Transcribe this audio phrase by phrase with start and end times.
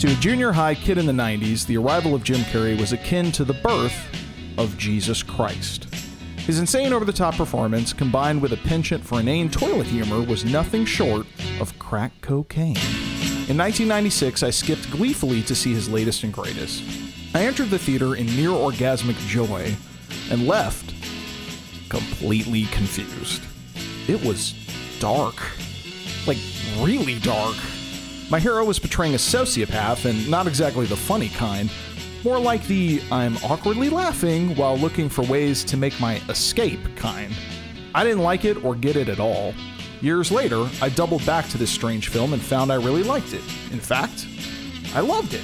[0.00, 3.30] To a junior high kid in the 90s, the arrival of Jim Carrey was akin
[3.32, 3.94] to the birth
[4.56, 5.94] of Jesus Christ.
[6.38, 10.42] His insane over the top performance, combined with a penchant for inane toilet humor, was
[10.42, 11.26] nothing short
[11.60, 12.78] of crack cocaine.
[13.46, 16.82] In 1996, I skipped gleefully to see his latest and greatest.
[17.34, 19.76] I entered the theater in near orgasmic joy
[20.30, 20.94] and left
[21.90, 23.42] completely confused.
[24.08, 24.54] It was
[24.98, 25.36] dark.
[26.26, 26.38] Like,
[26.78, 27.56] really dark.
[28.30, 31.68] My hero was portraying a sociopath, and not exactly the funny kind.
[32.22, 37.34] More like the I'm awkwardly laughing while looking for ways to make my escape kind.
[37.92, 39.52] I didn't like it or get it at all.
[40.00, 43.42] Years later, I doubled back to this strange film and found I really liked it.
[43.72, 44.28] In fact,
[44.94, 45.42] I loved it.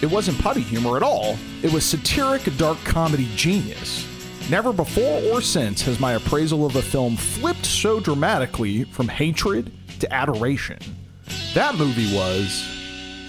[0.00, 4.08] It wasn't putty humor at all, it was satiric dark comedy genius.
[4.48, 9.70] Never before or since has my appraisal of a film flipped so dramatically from hatred
[10.00, 10.78] to adoration.
[11.54, 12.66] That movie was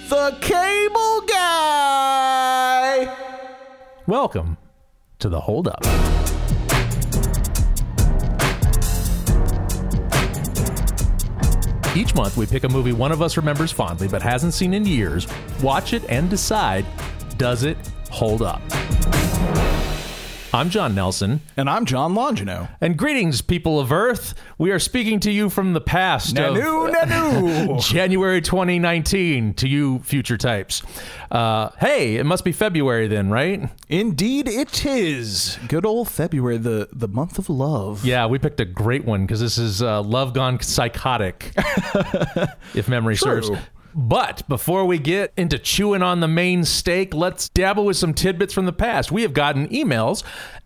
[0.10, 3.14] The Cable Guy!
[4.08, 4.58] Welcome
[5.20, 5.84] to the Hold Up.
[11.96, 14.86] Each month, we pick a movie one of us remembers fondly but hasn't seen in
[14.86, 15.28] years,
[15.62, 16.86] watch it, and decide
[17.38, 17.78] does it
[18.10, 18.62] hold up?
[20.56, 21.42] I'm John Nelson.
[21.58, 22.70] And I'm John Longino.
[22.80, 24.36] And greetings, people of Earth.
[24.60, 26.36] We are speaking to you from the past.
[26.36, 27.84] Nanu, of nanu.
[27.90, 30.84] January 2019 to you, future types.
[31.32, 33.68] Uh, hey, it must be February then, right?
[33.90, 35.58] Indeed, it is.
[35.68, 38.06] Good old February, the, the month of love.
[38.06, 41.52] Yeah, we picked a great one because this is uh, Love Gone Psychotic,
[42.76, 43.42] if memory True.
[43.42, 43.60] serves.
[43.96, 48.54] But before we get into chewing on the main steak, let's dabble with some tidbits
[48.54, 49.12] from the past.
[49.12, 50.24] We have gotten emails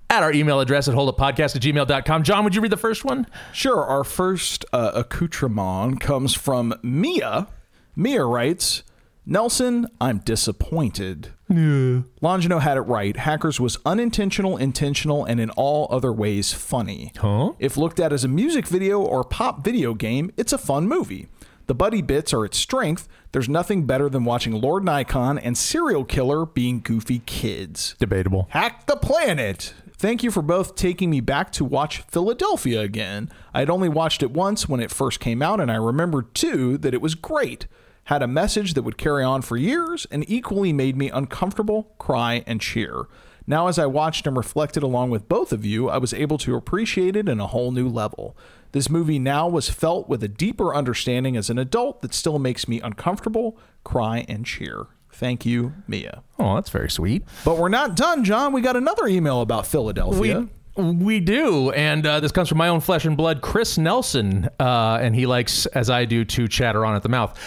[0.10, 2.24] at our email address at holduppodcast at gmail.com.
[2.24, 3.28] John, would you read the first one?
[3.52, 7.48] Sure, our first uh, accoutrement comes from Mia.
[7.96, 8.84] Mia writes,
[9.26, 11.34] Nelson, I'm disappointed.
[11.50, 12.04] Yeah.
[12.22, 13.18] Longino had it right.
[13.18, 17.12] Hackers was unintentional, intentional, and in all other ways funny.
[17.18, 17.52] Huh?
[17.60, 21.28] If looked at as a music video or pop video game, it's a fun movie.
[21.68, 23.10] The buddy bits are its strength.
[23.34, 27.96] There's nothing better than watching Lord Nikon and Cereal Killer being goofy kids.
[28.00, 28.48] Debatable.
[28.52, 29.74] Hack the planet!
[29.98, 33.30] Thank you for both taking me back to watch Philadelphia again.
[33.54, 36.78] I had only watched it once when it first came out, and I remembered too
[36.78, 37.68] that it was great.
[38.06, 42.44] Had a message that would carry on for years and equally made me uncomfortable, cry,
[42.48, 43.08] and cheer.
[43.46, 46.56] Now, as I watched and reflected along with both of you, I was able to
[46.56, 48.38] appreciate it in a whole new level.
[48.72, 52.68] This movie now was felt with a deeper understanding as an adult that still makes
[52.68, 54.88] me uncomfortable, cry, and cheer.
[55.12, 56.22] Thank you, Mia.
[56.38, 57.24] Oh, that's very sweet.
[57.44, 58.54] But we're not done, John.
[58.54, 60.48] We got another email about Philadelphia.
[60.76, 61.72] We, we do.
[61.72, 64.48] And uh, this comes from my own flesh and blood, Chris Nelson.
[64.60, 67.40] Uh, and he likes, as I do, to chatter on at the mouth.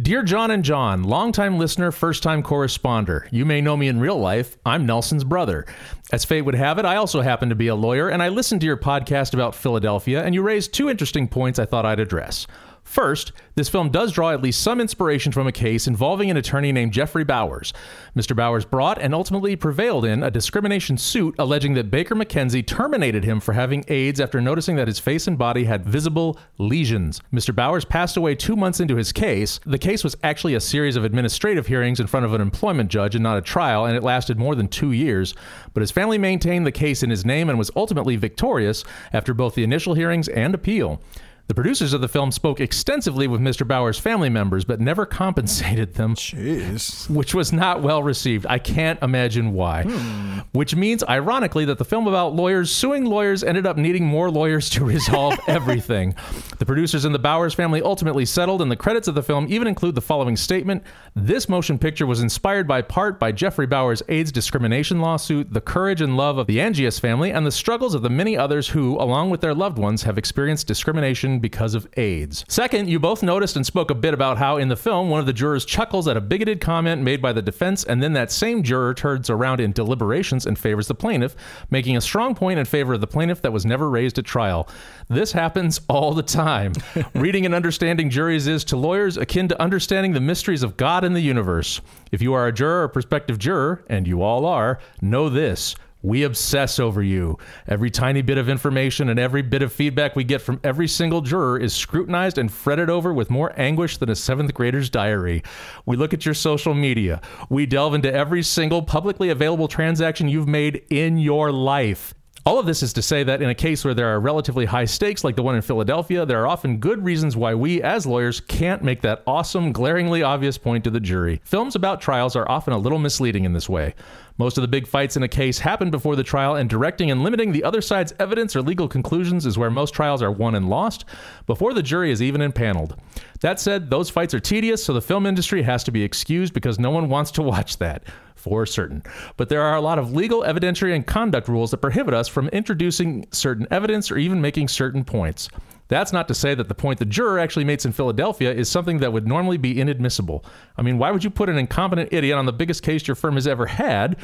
[0.00, 3.28] Dear John and John, longtime listener, first time corresponder.
[3.30, 4.56] You may know me in real life.
[4.64, 5.66] I'm Nelson's brother.
[6.10, 8.62] As fate would have it, I also happen to be a lawyer, and I listened
[8.62, 12.46] to your podcast about Philadelphia, and you raised two interesting points I thought I'd address.
[12.90, 16.72] First, this film does draw at least some inspiration from a case involving an attorney
[16.72, 17.72] named Jeffrey Bowers.
[18.16, 18.34] Mr.
[18.34, 23.38] Bowers brought and ultimately prevailed in a discrimination suit alleging that Baker McKenzie terminated him
[23.38, 27.20] for having AIDS after noticing that his face and body had visible lesions.
[27.32, 27.54] Mr.
[27.54, 29.60] Bowers passed away two months into his case.
[29.64, 33.14] The case was actually a series of administrative hearings in front of an employment judge
[33.14, 35.32] and not a trial, and it lasted more than two years.
[35.74, 39.54] But his family maintained the case in his name and was ultimately victorious after both
[39.54, 41.00] the initial hearings and appeal.
[41.50, 43.66] The producers of the film spoke extensively with Mr.
[43.66, 47.10] Bowers' family members, but never compensated them, Jeez.
[47.10, 48.46] which was not well received.
[48.48, 49.82] I can't imagine why.
[49.82, 50.38] Hmm.
[50.52, 54.70] Which means, ironically, that the film about lawyers suing lawyers ended up needing more lawyers
[54.70, 56.14] to resolve everything.
[56.60, 59.66] The producers and the Bowers family ultimately settled, and the credits of the film even
[59.66, 60.84] include the following statement
[61.16, 66.00] This motion picture was inspired by part by Jeffrey Bowers' AIDS discrimination lawsuit, the courage
[66.00, 69.30] and love of the Angius family, and the struggles of the many others who, along
[69.30, 72.44] with their loved ones, have experienced discrimination because of AIDS.
[72.48, 75.26] Second, you both noticed and spoke a bit about how in the film one of
[75.26, 78.62] the jurors chuckles at a bigoted comment made by the defense, and then that same
[78.62, 81.36] juror turns around in deliberations and favors the plaintiff,
[81.70, 84.68] making a strong point in favor of the plaintiff that was never raised at trial.
[85.08, 86.72] This happens all the time.
[87.14, 91.14] Reading and understanding juries is to lawyers akin to understanding the mysteries of God and
[91.14, 91.80] the universe.
[92.12, 95.74] If you are a juror or prospective juror, and you all are, know this.
[96.02, 97.38] We obsess over you.
[97.68, 101.20] Every tiny bit of information and every bit of feedback we get from every single
[101.20, 105.42] juror is scrutinized and fretted over with more anguish than a seventh grader's diary.
[105.84, 107.20] We look at your social media.
[107.50, 112.14] We delve into every single publicly available transaction you've made in your life.
[112.46, 114.86] All of this is to say that in a case where there are relatively high
[114.86, 118.40] stakes, like the one in Philadelphia, there are often good reasons why we, as lawyers,
[118.40, 121.42] can't make that awesome, glaringly obvious point to the jury.
[121.44, 123.94] Films about trials are often a little misleading in this way.
[124.38, 127.22] Most of the big fights in a case happen before the trial, and directing and
[127.22, 130.70] limiting the other side's evidence or legal conclusions is where most trials are won and
[130.70, 131.04] lost
[131.46, 132.96] before the jury is even impaneled.
[133.40, 136.78] That said, those fights are tedious, so the film industry has to be excused because
[136.78, 138.02] no one wants to watch that
[138.40, 139.02] for certain.
[139.36, 142.48] But there are a lot of legal, evidentiary, and conduct rules that prohibit us from
[142.48, 145.48] introducing certain evidence or even making certain points.
[145.88, 148.98] That's not to say that the point the juror actually makes in Philadelphia is something
[148.98, 150.44] that would normally be inadmissible.
[150.76, 153.34] I mean, why would you put an incompetent idiot on the biggest case your firm
[153.34, 154.16] has ever had?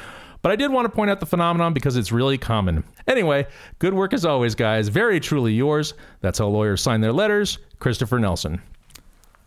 [0.43, 2.85] But I did want to point out the phenomenon because it's really common.
[3.09, 3.49] Anyway,
[3.81, 4.89] good work as always, guys.
[4.89, 5.95] Very truly yours.
[6.21, 7.59] That's how lawyers sign their letters.
[7.81, 8.63] Christopher Nelson.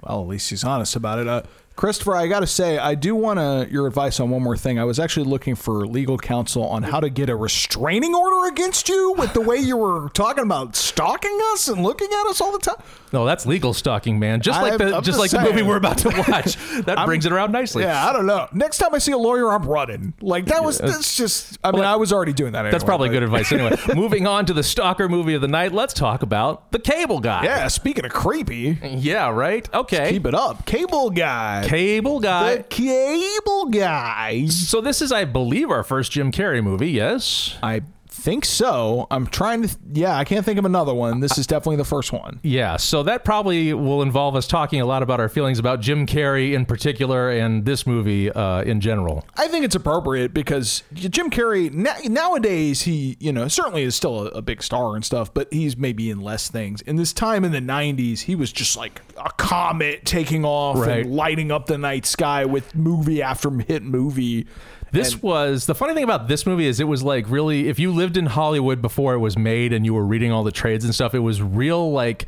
[0.01, 1.27] Well, at least he's honest about it.
[1.27, 1.44] Uh,
[1.80, 4.78] Christopher, I got to say, I do want to your advice on one more thing.
[4.78, 8.90] I was actually looking for legal counsel on how to get a restraining order against
[8.90, 12.52] you with the way you were talking about stalking us and looking at us all
[12.52, 12.76] the time.
[13.14, 14.42] No, that's legal stalking, man.
[14.42, 16.58] Just like I'm- the I'm just like the movie we're about to watch.
[16.86, 17.84] That brings it around nicely.
[17.84, 18.50] Yeah, I don't know.
[18.52, 20.14] Next time I see a lawyer, I'm running.
[20.20, 21.58] Like that was that's just.
[21.64, 22.60] I mean, I was already doing that.
[22.60, 23.52] Anyway, That's probably but- good advice.
[23.54, 27.22] Anyway, moving on to the stalker movie of the night, let's talk about The Cable
[27.22, 27.46] Guy.
[27.46, 29.68] Yeah, speaking of creepy, Yeah, right?
[29.74, 30.12] Okay.
[30.12, 30.66] keep it up.
[30.66, 31.66] Cable guy.
[31.69, 32.56] Cable Guy.
[32.56, 34.68] the cable guys.
[34.68, 36.89] So this is, I believe, our first Jim Carrey movie.
[36.89, 37.60] Yes.
[37.62, 37.83] I
[38.19, 39.07] think so.
[39.10, 39.77] I'm trying to.
[39.94, 41.19] Yeah, I can't think of another one.
[41.19, 42.39] This is definitely the first one.
[42.44, 42.77] Yeah.
[42.77, 46.54] So that probably will involve us talking a lot about our feelings about Jim Carrey
[46.54, 49.25] in particular and this movie uh, in general.
[49.38, 54.27] I think it's appropriate because Jim Carrey na- nowadays he you know certainly is still
[54.27, 56.81] a, a big star and stuff, but he's maybe in less things.
[56.81, 61.06] In this time in the '90s, he was just like a comet taking off Right.
[61.06, 64.48] and lighting up the night sky with movie after hit movie.
[64.91, 67.91] This was the funny thing about this movie is it was like really if you
[67.91, 70.94] lived in Hollywood before it was made and you were reading all the trades and
[70.94, 72.25] stuff, it was real like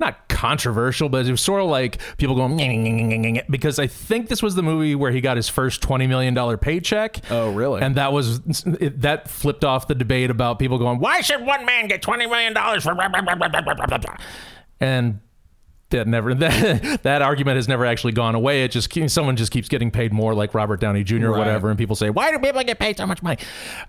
[0.00, 3.46] not controversial, but it was sort of like people going "Nyeh, nyeh, nyeh, nyeh, nyeh,"
[3.50, 6.56] because I think this was the movie where he got his first twenty million dollar
[6.56, 7.20] paycheck.
[7.30, 7.82] Oh, really?
[7.82, 11.66] And that was it, that flipped off the debate about people going, "Why should one
[11.66, 14.16] man get twenty million dollars for?" blah, blah, blah, blah, blah, blah, blah, blah."
[14.80, 15.20] And
[15.90, 18.64] that never that, that argument has never actually gone away.
[18.64, 21.26] It just someone just keeps getting paid more, like Robert Downey Jr.
[21.26, 21.38] or Right.
[21.38, 23.38] whatever, and people say, "Why do people get paid so much money?"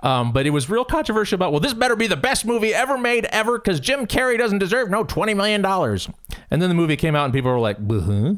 [0.01, 2.97] Um, but it was real controversial about, well, this better be the best movie ever
[2.97, 6.09] made ever because Jim Carrey doesn't deserve no twenty million dollars.
[6.49, 8.33] And then the movie came out, and people were like, "Huh."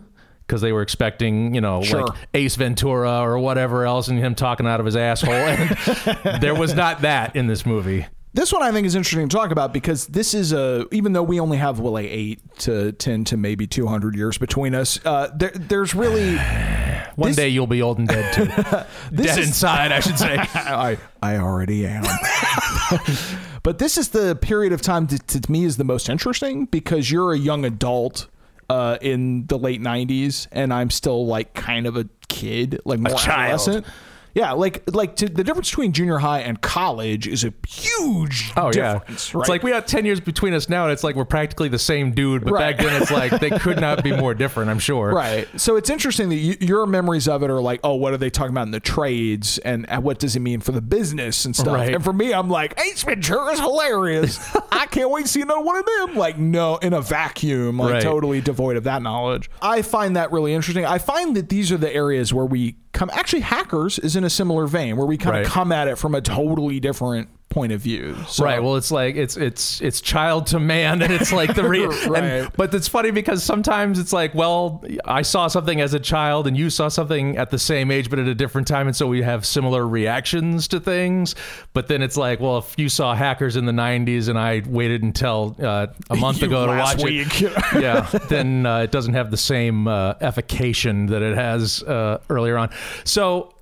[0.45, 2.01] Because they were expecting, you know, Sure.
[2.06, 5.31] like Ace Ventura or whatever else, and him talking out of his asshole.
[5.33, 8.06] And there was not that in this movie.
[8.35, 11.21] This one I think is interesting to talk about because this is a even though
[11.24, 15.00] we only have well like eight to ten to maybe two hundred years between us,
[15.06, 16.38] uh, there, there's really
[17.15, 18.45] One This- day you'll be old and dead too.
[19.15, 20.35] dead is- inside, I should say.
[20.56, 22.03] I I already am.
[23.63, 27.12] but this is the period of time that to me is the most interesting because
[27.12, 28.27] you're a young adult
[28.69, 33.19] uh, in the late '90s, and I'm still like kind of a kid, like child.
[33.29, 33.86] adolescent.
[34.35, 38.71] Yeah, like like to, the difference between junior high and college is a huge Oh
[38.74, 39.33] yeah, difference.
[39.35, 39.41] right?
[39.41, 41.77] it's like we got ten years between us now, and it's like we're practically the
[41.80, 42.44] same dude.
[42.44, 42.75] But Right.
[42.77, 44.69] back then, it's like they could not be more different.
[44.71, 45.12] I'm sure.
[45.13, 45.47] Right.
[45.59, 48.30] So it's interesting that you, your memories of it are like, oh, what are they
[48.31, 51.75] talking about in the trades and, what does it mean for the business and stuff?
[51.75, 51.94] Right.
[51.94, 54.39] And for me, I'm like, Ace Ventura is hilarious.
[54.71, 56.15] I can't wait to see another one of them.
[56.15, 59.50] Like, no, in a vacuum, like totally devoid of that knowledge.
[59.62, 60.86] I find that really interesting.
[60.86, 64.29] I find that these are the areas where we come, actually, Hackers is in a
[64.29, 65.46] similar vein where we kind Right.
[65.46, 68.15] of come at it from a totally different point of view.
[68.27, 68.62] So, Right.
[68.62, 72.24] Well, it's like it's it's it's child to man, and it's like the re- Right.
[72.24, 76.48] and, but it's funny because sometimes it's like, well, I saw something as a child,
[76.48, 79.07] and you saw something at the same age, but at a different time, and so
[79.07, 81.36] we have similar reactions to things.
[81.74, 85.03] But then it's like, well, if you saw Hackers in the '90s, and I waited
[85.03, 87.41] until uh, a month You ago to watch week.
[87.41, 92.17] it, yeah, then uh, it doesn't have the same uh, effication that it has uh,
[92.29, 92.69] earlier on.
[93.03, 93.52] So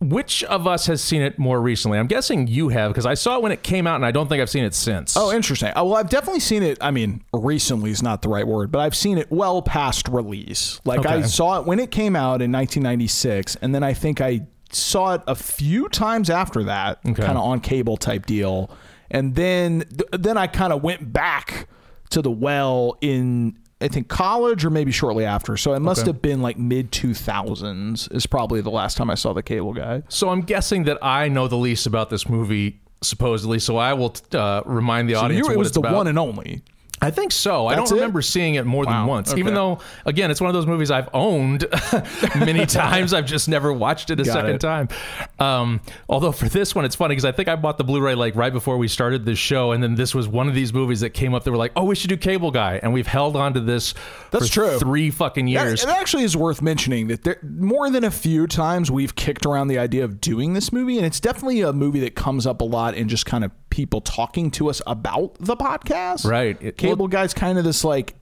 [0.00, 1.98] which of us has seen it more recently?
[1.98, 4.28] I'm guessing you have because I saw it when it came out, and I don't
[4.28, 5.16] think I've seen it since.
[5.16, 5.72] Oh, interesting.
[5.76, 6.78] Oh, well, I've definitely seen it.
[6.80, 10.80] I mean, recently is not the right word, but I've seen it well past release.
[10.84, 14.40] Like I saw it when it came out in 1996, and then I think I
[14.72, 17.22] saw it a few times after that, Okay.
[17.22, 18.70] kind of on cable type deal,
[19.10, 21.68] and then th- then I kind of went back
[22.10, 23.56] to the well in.
[23.82, 25.56] I think college or maybe shortly after.
[25.56, 26.08] So it must Okay.
[26.10, 30.02] have been like mid 2000s is probably the last time I saw the cable guy.
[30.08, 33.58] so I'm guessing that I know the least about this movie, supposedly.
[33.58, 35.94] So I will uh, remind the So audience you, it what was it's the about.
[35.94, 36.62] one and only.
[37.02, 37.66] I think so.
[37.66, 37.94] I don't it?
[37.94, 39.30] remember seeing it more than once.
[39.30, 39.40] Okay.
[39.40, 41.64] Even though, again, it's one of those movies I've owned
[42.38, 43.14] many times.
[43.14, 44.60] I've just never watched it a Got second it.
[44.60, 44.88] time.
[45.38, 48.36] Um, although for this one, it's funny because I think I bought the Blu-ray like
[48.36, 51.10] right before we started this show, and then this was one of these movies that
[51.10, 51.44] came up.
[51.44, 53.94] That were like, "Oh, we should do Cable Guy," and we've held on to this.
[54.30, 54.78] That's for true.
[54.78, 55.82] Three fucking years.
[55.82, 59.68] It actually is worth mentioning that there more than a few times we've kicked around
[59.68, 62.64] the idea of doing this movie, and it's definitely a movie that comes up a
[62.64, 66.24] lot in just kind of people talking to us about the podcast.
[66.28, 66.56] Right.
[66.60, 68.14] It- Cable Guy's kind of this like.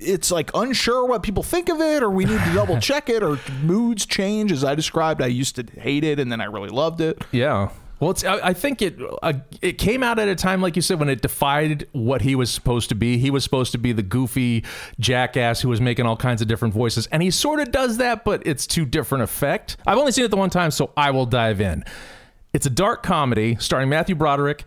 [0.00, 3.20] It's like unsure what people think of it, or we need to double check it,
[3.22, 4.52] or moods change.
[4.52, 7.20] As I described, I used to hate it, and then I really loved it.
[7.32, 7.70] Yeah.
[7.98, 8.22] Well, it's.
[8.22, 8.96] I, I think it.
[9.24, 12.36] Uh, it came out at a time, like you said, when it defied what he
[12.36, 13.18] was supposed to be.
[13.18, 14.64] He was supposed to be the goofy
[15.00, 18.24] jackass who was making all kinds of different voices, and he sort of does that,
[18.24, 19.78] but it's to different effect.
[19.84, 21.84] I've only seen it the one time, so I will dive in.
[22.52, 24.64] It's a dark comedy starring Matthew Broderick,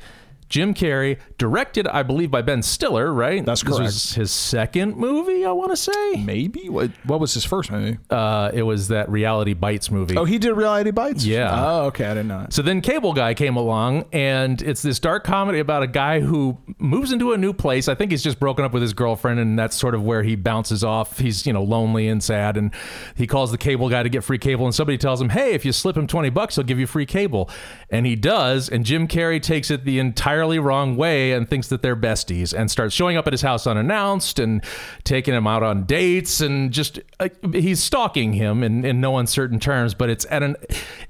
[0.51, 3.11] Jim Carrey, directed, I believe, by Ben Stiller.
[3.11, 3.43] Right?
[3.45, 3.79] That's correct.
[3.79, 5.45] This was his second movie.
[5.45, 6.15] I want to say.
[6.17, 6.91] Maybe what?
[7.05, 7.97] What was his first movie?
[8.09, 10.17] Uh, it was that Reality Bites movie.
[10.17, 11.25] Oh, he did Reality Bites.
[11.25, 11.49] Yeah.
[11.53, 12.05] Oh, okay.
[12.05, 12.47] I didn't know.
[12.49, 16.57] So then Cable Guy came along, and it's this dark comedy about a guy who
[16.77, 17.87] moves into a new place.
[17.87, 20.35] I think he's just broken up with his girlfriend, and that's sort of where he
[20.35, 21.17] bounces off.
[21.17, 22.73] He's you know lonely and sad, and
[23.15, 25.63] he calls the cable guy to get free cable, and somebody tells him, "Hey, if
[25.63, 27.49] you slip him twenty bucks, he'll give you free cable,"
[27.89, 28.67] and he does.
[28.67, 29.99] And Jim Carrey takes it the
[30.41, 33.67] entirely wrong way and thinks that they're besties, and starts showing up at his house
[33.67, 34.63] unannounced and
[35.03, 39.59] taking him out on dates, and just uh, he's stalking him in, in no uncertain
[39.59, 39.93] terms.
[39.93, 40.55] But it's at an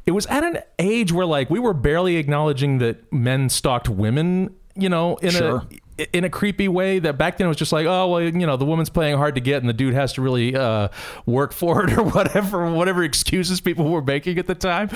[0.06, 4.54] it was at an age where like we were barely acknowledging that men stalked women,
[4.76, 5.58] you know, in Sure.
[5.58, 5.68] a
[6.14, 8.58] in a creepy way that back then it was just like oh well you know
[8.58, 10.88] the woman's playing hard to get and the dude has to really uh,
[11.26, 14.90] work for it or whatever whatever excuses people were making at the time.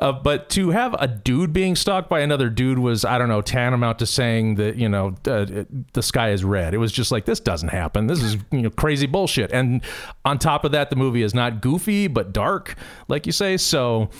[0.00, 3.42] Uh, but to have a dude being stalked by another dude was i don't know
[3.42, 6.74] tantamount to saying that you know uh, the sky is red.
[6.74, 8.06] It was just like this doesn't happen.
[8.06, 9.52] This is you know crazy bullshit.
[9.52, 9.82] And
[10.24, 12.74] on top of that the movie is not goofy but dark
[13.08, 13.56] like you say.
[13.56, 14.10] So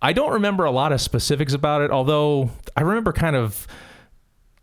[0.00, 3.66] i don't remember a lot of specifics about it although i remember kind of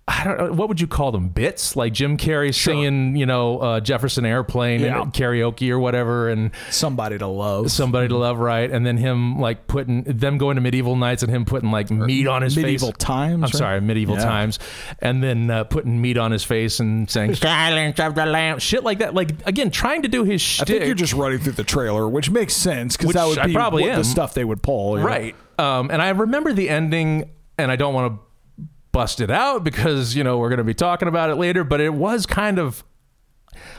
[0.08, 3.58] I don't know what would you call them bits like Jim Carrey singing you know
[3.58, 5.02] uh, Jefferson Airplane Yeah.
[5.02, 7.72] and karaoke or whatever and Somebody to love.
[7.72, 11.32] somebody to love right and then him like putting them going to medieval nights and
[11.32, 13.34] him putting like meat on his medieval face times.
[13.34, 13.54] I'm right?
[13.56, 14.26] sorry medieval Yeah.
[14.26, 14.60] times
[15.00, 18.84] and then uh, putting meat on his face and saying silence of the lamb shit
[18.84, 20.70] like that like again trying to do his shit.
[20.70, 23.48] I think you're just running through the trailer, which makes sense because that would I
[23.48, 24.98] be probably the stuff they would pull.
[24.98, 25.04] know?
[25.04, 25.36] Right.
[25.58, 28.25] Um, and I remember the ending, and I don't want to
[28.96, 31.82] bust it out because, you know, we're going to be talking about it later, but
[31.82, 32.82] it was kind of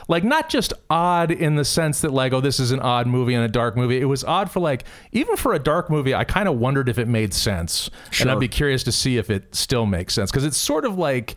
[0.07, 3.33] like not just odd in the sense that like oh this is an odd movie
[3.33, 3.99] and a dark movie.
[3.99, 6.99] It was odd for like even for a dark movie i kind of wondered if
[6.99, 7.89] it made sense.
[8.19, 10.97] And i'd be curious to see if it still makes sense because it's sort of
[10.97, 11.35] like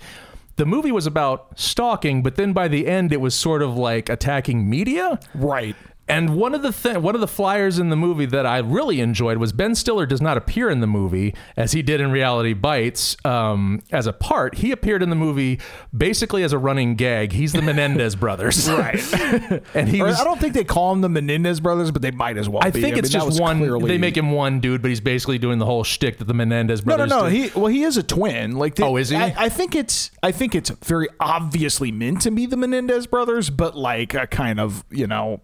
[0.56, 4.08] the movie was about stalking but then by the end it was sort of like
[4.08, 5.18] attacking media.
[5.34, 5.76] Right.
[6.10, 9.00] And one of the th- one of the flyers in the movie that I really
[9.00, 12.52] enjoyed was Ben Stiller does not appear in the movie as he did in Reality
[12.52, 14.56] Bites um, as a part.
[14.56, 15.60] He appeared in the movie
[15.96, 17.32] basically as a running gag.
[17.32, 19.00] He's the Menendez brothers, right?
[19.74, 20.20] and he was.
[20.20, 22.70] I don't think they call him the Menendez brothers, but they might as well I
[22.70, 22.80] be.
[22.80, 23.58] think it's mean, just one.
[23.58, 26.34] clearly- They make him one dude, but he's basically doing the whole shtick that the
[26.34, 27.08] Menendez brothers.
[27.10, 27.30] No, no, no.
[27.30, 27.50] did.
[27.52, 28.56] He well, he is a twin.
[28.56, 29.16] Like, they, Oh, is he?
[29.16, 30.10] I, I think it's.
[30.22, 34.58] I think it's very obviously meant to be the Menendez brothers, but like a kind
[34.60, 35.40] of you know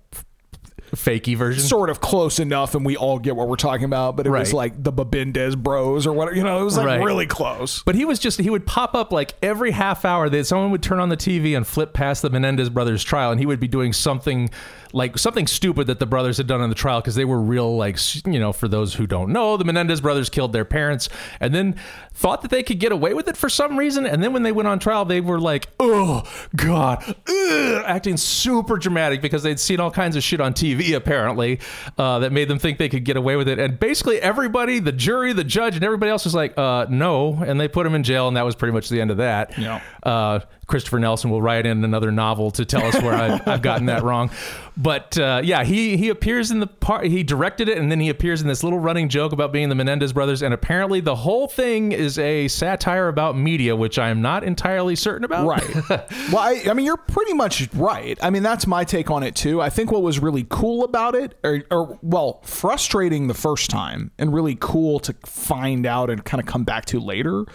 [0.97, 1.63] fakey version.
[1.63, 4.17] sort of close enough, and we all get what we're talking about.
[4.17, 6.37] But it was like the Babindez Bros or whatever.
[6.37, 7.03] You know, it was like Right.
[7.03, 7.83] really close.
[7.85, 10.83] But he was just he would pop up like every half hour that someone would
[10.83, 13.69] turn on the TV and flip past the Menendez brothers trial and he would be
[13.69, 14.51] doing something
[14.93, 17.77] like something stupid that the brothers had done in the trial because they were real
[17.77, 21.09] like you know for those who don't know the Menendez brothers killed their parents
[21.41, 21.75] and then
[22.15, 24.53] thought that they could get away with it for some reason and then when they
[24.53, 26.23] went on trial they were like oh
[26.55, 31.59] god ugh," acting super dramatic because they'd seen all kinds of shit on TV apparently
[31.99, 34.93] uh, that made them think they could get away with it and basically everybody the
[34.93, 38.03] jury the judge and everybody else was like uh, no and they put him in
[38.03, 39.81] jail and that was pretty much the end of that Yeah.
[40.03, 43.87] uh, Christopher Nelson will write in another novel to tell us where I've, I've gotten
[43.87, 44.31] that wrong.
[44.77, 47.07] But uh, yeah, he he appears in the part.
[47.07, 49.75] He directed it, and then he appears in this little running joke about being the
[49.75, 50.43] Menendez brothers.
[50.43, 54.95] And apparently, the whole thing is a satire about media, which I am not entirely
[54.95, 55.47] certain about.
[55.47, 55.75] Right.
[56.31, 58.19] well, I, I mean, you're pretty much right.
[58.21, 59.63] I mean, that's my take on it too.
[59.63, 64.11] I think what was really cool about it, or, or well, frustrating the first time,
[64.19, 67.47] and really cool to find out and kind of come back to later,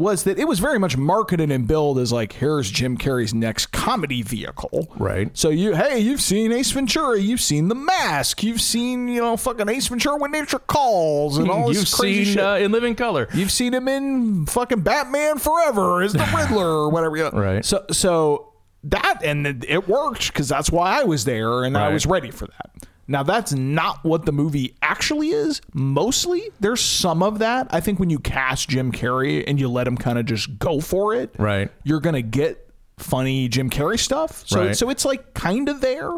[0.00, 3.66] was that it was very much marketed and billed as like, here's Jim Carrey's next
[3.66, 4.88] comedy vehicle.
[4.98, 5.30] Right.
[5.36, 9.36] So you, hey, you've seen Ace Ventura, you've seen The Mask, you've seen, you know,
[9.36, 12.42] fucking Ace Ventura when nature calls, and all this You've crazy seen shit.
[12.42, 13.28] uh, in Living Color.
[13.34, 17.16] You've seen him in fucking Batman Forever as the Riddler or whatever.
[17.16, 17.30] you know.
[17.32, 17.64] Right.
[17.64, 18.54] So so
[18.84, 22.30] that and it- it worked because that's why I was there and I was ready
[22.30, 22.70] for that.
[23.10, 25.60] Now that's not what the movie actually is.
[25.74, 27.66] Mostly, there's some of that.
[27.70, 30.80] I think when you cast Jim Carrey and you let him kind of just go
[30.80, 31.70] for it, Right.
[31.82, 34.44] you're gonna get funny Jim Carrey stuff.
[34.46, 34.76] So Right.
[34.76, 36.12] so it's like kind of there,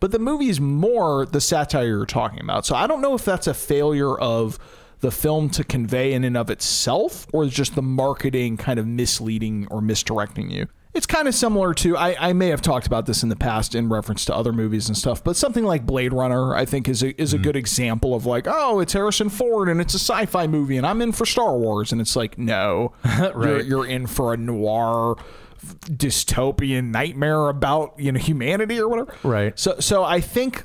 [0.00, 2.66] but the movie is more the satire you're talking about.
[2.66, 4.58] So I don't know if that's a failure of
[5.00, 9.66] the film to convey in and of itself, or just the marketing kind of misleading
[9.70, 10.66] or misdirecting you.
[10.94, 13.74] It's kind of similar to I, I may have talked about this in the past
[13.74, 17.02] in reference to other movies and stuff, but something like Blade Runner I think is
[17.02, 17.44] a is a mm-hmm.
[17.44, 21.02] good example of like oh it's Harrison Ford and it's a sci-fi movie and I'm
[21.02, 25.16] in for Star Wars and it's like no you're, you're in for a noir
[25.64, 29.14] dystopian nightmare about you know humanity or whatever.
[29.22, 29.58] Right.
[29.58, 30.64] So so I think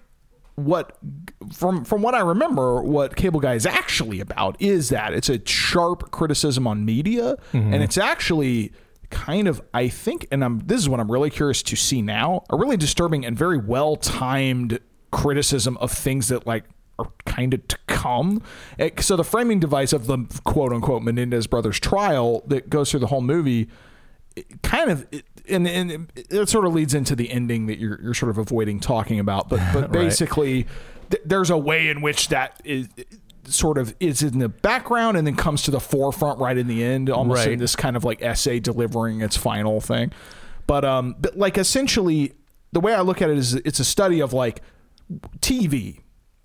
[0.56, 0.98] what
[1.54, 5.46] from from what I remember, what Cable Guy is actually about is that it's a
[5.46, 7.74] sharp criticism on media, mm-hmm.
[7.74, 8.74] and it's actually
[9.10, 12.44] kind of I think, and I'm this is what I'm really curious to see now,
[12.50, 14.80] a really disturbing and very well timed
[15.12, 16.66] criticism of things that like
[17.00, 18.42] are kind of to come.
[18.78, 23.00] Eh, So the framing device of the quote unquote Menendez brothers trial that goes through
[23.00, 23.70] the whole movie
[24.36, 28.00] it kind of it, and, and it sort of leads into the ending that you're,
[28.02, 30.68] you're sort of avoiding talking about but but basically
[31.10, 32.88] th- there's a way in which that is
[33.52, 36.84] sort of is in the background and then comes to the forefront right in the
[36.84, 40.12] end almost in this kind of like essay delivering its final thing
[40.68, 42.34] but um but like essentially
[42.72, 44.62] the way i look at it is it's a study of like
[45.40, 46.02] TV.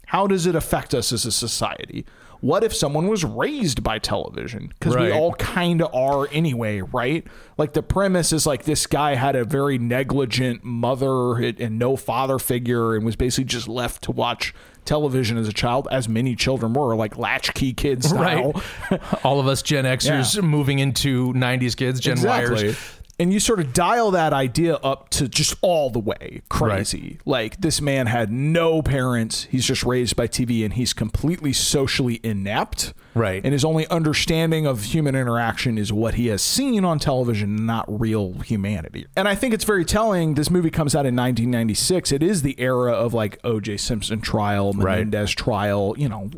[0.07, 2.05] How does it affect us as a society?
[2.41, 4.69] What if someone was raised by television?
[4.69, 7.27] Because we all kind of are anyway, right?
[7.57, 11.97] Like the premise is like this guy had a very negligent mother and and no
[11.97, 16.35] father figure and was basically just left to watch television as a child, as many
[16.37, 18.53] children were, like latchkey kids style.
[18.91, 19.25] Right.
[19.25, 20.41] All of us Gen Xers Yeah.
[20.43, 23.00] moving into 90s kids, Gen Yers.
[23.25, 27.21] And you sort of dial that idea up to just all the way crazy.
[27.25, 29.45] Like this man had no parents.
[29.45, 32.93] He's just raised by TV and he's completely socially inept.
[33.14, 33.40] Right.
[33.43, 37.87] And his only understanding of human interaction is what he has seen on television, not
[37.88, 39.07] real humanity.
[39.16, 40.35] And I think it's very telling.
[40.35, 42.12] This movie comes out in 1996.
[42.12, 43.78] It is the era of like O.J.
[43.78, 45.11] Simpson trial, Right.
[45.35, 46.28] Trial, you know,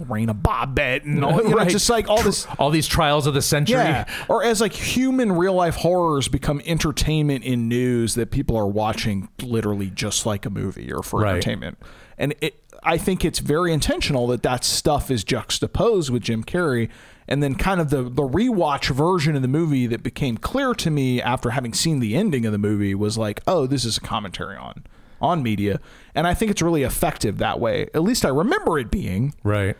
[0.00, 1.68] Lorena Bobbitt and all, you know, Right.
[1.68, 3.76] just like all this All these trials of the century.
[3.78, 4.04] yeah.
[4.28, 9.28] Or as like human real life horrors become entertainment in news that people are watching
[9.42, 11.32] literally just like a movie or for Right.
[11.32, 11.78] entertainment.
[12.18, 16.88] And it, I think it's very intentional that that stuff is juxtaposed with Jim Carrey.
[17.28, 20.90] And then kind of the, the rewatch version of the movie that became clear to
[20.90, 24.00] me after having seen the ending of the movie was like, oh, this is a
[24.00, 24.82] commentary on
[25.22, 25.78] on media.
[26.14, 27.88] And I think it's really effective that way.
[27.94, 29.34] At least I remember it being.
[29.44, 29.76] Right.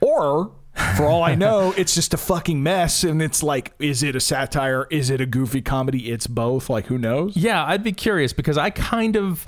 [0.00, 0.52] Or,
[0.96, 3.04] for all I know, it's just a fucking mess.
[3.04, 4.86] And it's like, is it a satire?
[4.90, 6.10] Is it a goofy comedy?
[6.10, 6.70] It's both.
[6.70, 7.36] Like, who knows?
[7.36, 9.46] Yeah, I'd be curious because I kind of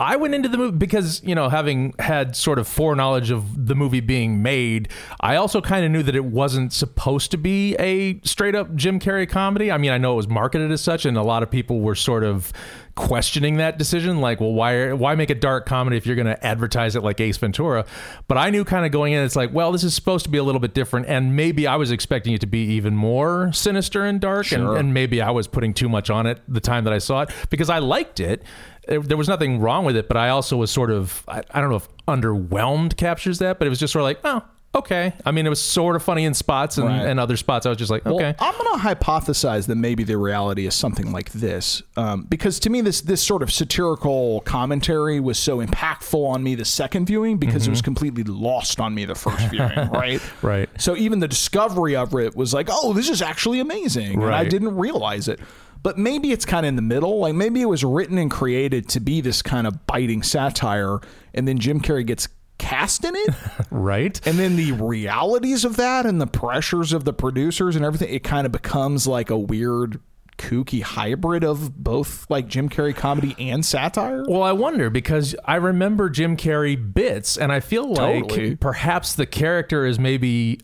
[0.00, 3.74] I went into the movie because, you know, having had sort of foreknowledge of the
[3.74, 4.88] movie being made,
[5.20, 8.98] I also kind of knew that it wasn't supposed to be a straight up Jim
[8.98, 9.70] Carrey comedy.
[9.70, 11.94] I mean, I know it was marketed as such and a lot of people were
[11.94, 12.50] sort of
[12.94, 16.46] questioning that decision like, well, why why make a dark comedy if you're going to
[16.46, 17.84] advertise it like Ace Ventura?
[18.26, 20.38] But I knew kind of going in it's like, well, this is supposed to be
[20.38, 24.06] a little bit different and maybe I was expecting it to be even more sinister
[24.06, 26.92] and dark and, and maybe I was putting too much on it the time that
[26.94, 28.42] I saw it because I liked it.
[28.88, 31.60] There there was nothing wrong with it, but I also was sort of I, I
[31.60, 34.42] don't know if underwhelmed captures that, but it was just sort of like, oh,
[34.74, 35.12] okay.
[35.26, 37.06] I mean, it was sort of funny in spots and, Right.
[37.06, 37.66] and other spots.
[37.66, 38.34] I was just like, okay.
[38.38, 42.70] I'm going to hypothesize that maybe the reality is something like this, um, because to
[42.70, 47.36] me, this this sort of satirical commentary was so impactful on me the second viewing
[47.36, 50.20] because it was completely lost on me the first viewing, right?
[50.42, 50.68] Right.
[50.80, 54.44] So even the discovery of it was like, oh, this is actually amazing, and I
[54.48, 55.38] didn't realize it.
[55.82, 57.20] But maybe it's kind of in the middle.
[57.20, 60.98] Like maybe it was written and created to be this kind of biting satire,
[61.34, 63.34] and then Jim Carrey gets cast in it.
[63.70, 64.20] right.
[64.26, 68.22] And then the realities of that and the pressures of the producers and everything, it
[68.22, 69.98] kind of becomes like a weird,
[70.36, 74.24] kooky hybrid of both like Jim Carrey comedy and satire.
[74.26, 78.56] Well, I wonder because I remember Jim Carrey bits, and I feel like Totally.
[78.56, 80.60] perhaps the character is maybe,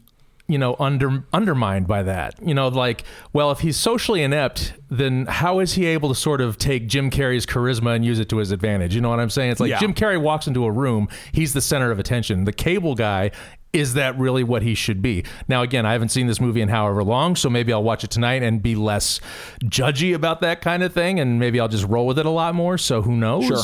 [0.48, 2.35] you know, under undermined by that.
[2.40, 6.40] You know, like, well, if he's socially inept, then how is he able to sort
[6.40, 8.94] of take Jim Carrey's charisma and use it to his advantage?
[8.94, 9.50] You know what I'm saying?
[9.50, 9.80] It's like Yeah.
[9.80, 12.44] Jim Carrey walks into a room, he's the center of attention.
[12.44, 13.30] The cable guy.
[13.72, 15.22] Is that really what he should be?
[15.48, 18.11] Now, again, I haven't seen this movie in however long, so maybe I'll watch it
[18.11, 19.20] tonight and be less
[19.64, 22.54] judgy about that kind of thing, and maybe I'll just roll with it a lot
[22.54, 22.78] more.
[22.78, 23.44] So who knows?
[23.44, 23.59] Sure.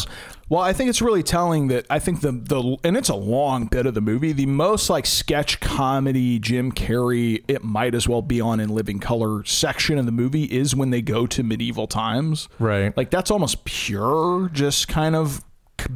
[0.48, 3.66] Well, I think it's really telling that I think the the and it's a long
[3.66, 4.32] bit of the movie.
[4.32, 8.98] The most like sketch comedy Jim Carrey it might as well be on in living
[8.98, 12.48] color section of the movie is when they go to medieval times.
[12.58, 12.94] Right.
[12.96, 15.42] Like that's almost pure just kind of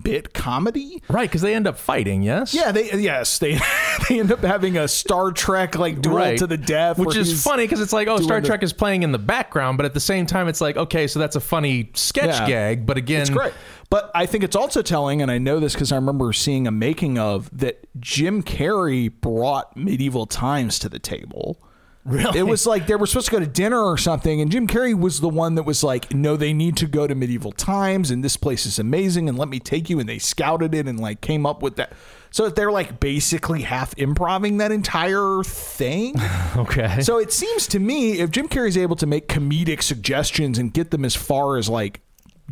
[0.03, 1.01] bit comedy.
[1.09, 2.23] Right, because they end up fighting.
[2.23, 2.53] Yes.
[2.55, 3.55] Yeah, they yes, they
[4.09, 6.39] they end up having a Star Trek like duel Right.
[6.39, 8.73] to the death Which is funny because it's like, oh, Star doing the- Trek is
[8.73, 11.41] playing in the background, but at the same time, it's like, okay, so that's a
[11.41, 12.47] funny sketch Yeah.
[12.49, 12.87] gag.
[12.87, 13.27] But again.
[13.89, 16.73] But I think it's also telling, and I know this because I remember seeing a
[16.73, 21.61] making of that Jim Carrey brought medieval times to the table.
[22.05, 22.39] Really?
[22.39, 24.97] It was like they were supposed to go to dinner or something, and Jim Carrey
[24.97, 28.23] was the one that was like, "No, they need to go to medieval times, and
[28.23, 31.21] this place is amazing, and let me take you." And they scouted it and like
[31.21, 31.95] came up with that.
[32.31, 36.15] So they're like basically half improving that entire thing.
[36.57, 37.03] Okay.
[37.03, 40.91] So it seems to me if Jim Carrey's able to make comedic suggestions and get
[40.91, 42.01] them as far as like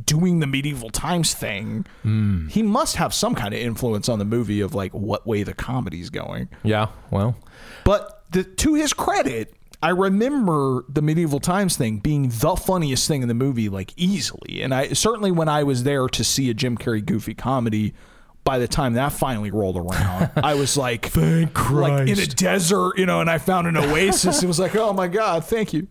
[0.07, 2.49] doing the medieval times thing, Hmm.
[2.49, 5.55] he must have some kind of influence on the movie of like what way the
[5.55, 6.49] comedy's going.
[6.63, 6.89] yeah.
[7.11, 7.37] Well.
[7.85, 13.23] But the, to his credit, I remember the medieval times thing being the funniest thing
[13.23, 14.63] in the movie, like easily.
[14.63, 17.93] And I certainly when I was there to see a Jim Carrey goofy comedy,
[18.45, 22.99] by the time that finally rolled around, I was like, Thank like in a desert,
[22.99, 24.43] you know, and I found an oasis.
[24.43, 25.87] it was like, oh my god, thank you.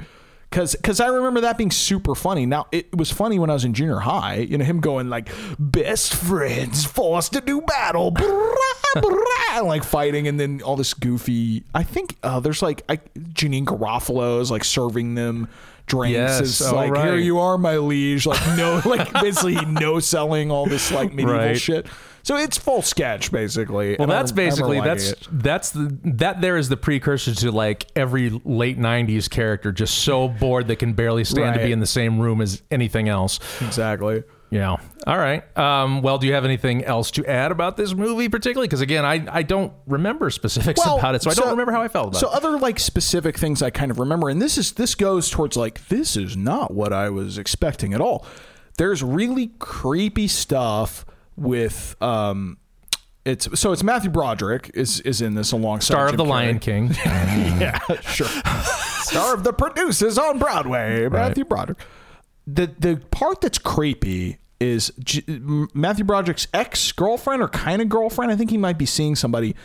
[0.53, 2.45] Cause, cause I remember that being super funny.
[2.45, 4.35] Now it was funny when I was in junior high.
[4.35, 8.53] You know him going like, "Best friends forced to do battle," brah,
[8.97, 11.63] brah, like fighting, and then all this goofy.
[11.73, 15.47] I think uh, there's like I, Janeane Garofalo is like serving them
[15.87, 16.13] drinks.
[16.13, 17.05] Yes, It's oh, like, right.
[17.05, 18.27] here you are, my liege.
[18.27, 21.59] Like no, like basically no selling all this like medieval Right.
[21.59, 21.87] shit.
[22.23, 23.97] So it's full sketch basically.
[23.99, 25.27] Well, that's rem- I remember basically that's it.
[25.31, 30.29] that's the that there is the precursor to like every late '90s character just so
[30.29, 33.39] bored they can barely stand to be in the same room as anything else.
[33.61, 34.23] exactly.
[34.49, 34.77] Yeah.
[35.07, 35.57] All right.
[35.57, 38.67] Um, well, do you have anything else to add about this movie, particularly?
[38.67, 41.87] Because again, I I don't remember specifics about it, so, I don't remember how I
[41.87, 42.31] felt about so it.
[42.31, 45.57] So other like specific things I kind of remember, and this is this goes towards
[45.57, 48.25] like this is not what I was expecting at all.
[48.77, 52.57] There's really creepy stuff with um,
[53.25, 56.29] it's so it's Matthew Broderick is is in this alongside Star of Jim the Carrey.
[56.29, 56.91] Lion King.
[57.05, 58.27] yeah, sure.
[59.03, 61.79] Star of the producers on Broadway, Matthew Broderick.
[62.47, 65.23] The the part that's creepy is J-
[65.73, 68.31] Matthew Broderick's ex girlfriend or kind of girlfriend.
[68.31, 69.55] I think he might be seeing somebody.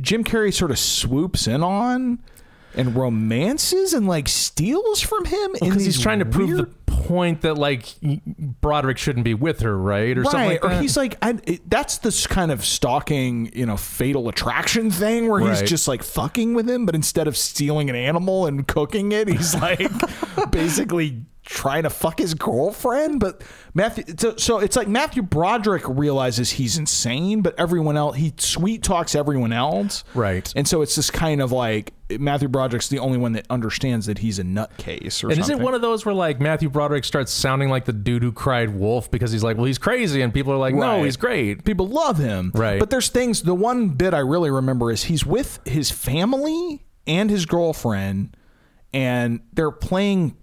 [0.00, 2.18] Jim Carrey sort of swoops in on
[2.74, 6.85] and romances and like steals from him Because these he's trying to prove weird- the
[7.04, 7.86] point that like
[8.60, 10.82] Broderick shouldn't be with her, right, or something right, like or that.
[10.82, 15.40] he's like, I, it, that's this kind of stalking, you know, fatal attraction thing where
[15.40, 15.68] he's Right.
[15.68, 19.54] just like fucking with him, but instead of stealing an animal and cooking it, he's
[19.54, 19.90] like
[20.50, 23.20] basically trying to fuck his girlfriend.
[23.20, 28.34] But Matthew, so, so it's like Matthew Broderick realizes he's insane, but everyone else, he
[28.36, 30.04] sweet talks everyone else.
[30.14, 30.52] Right.
[30.56, 34.18] And so it's this kind of like Matthew Broderick's the only one that understands that
[34.18, 35.58] he's a nutcase or and is something.
[35.60, 38.70] it one of those where like Matthew Broderick starts sounding like the dude who cried
[38.70, 41.04] wolf because he's like, well, he's crazy, and people are like, no, Right.
[41.04, 41.64] he's great.
[41.64, 42.50] People love him.
[42.54, 42.78] Right.
[42.80, 47.30] But there's things, the one bit I really remember is he's with his family and
[47.30, 48.36] his girlfriend,
[48.92, 50.36] and they're playing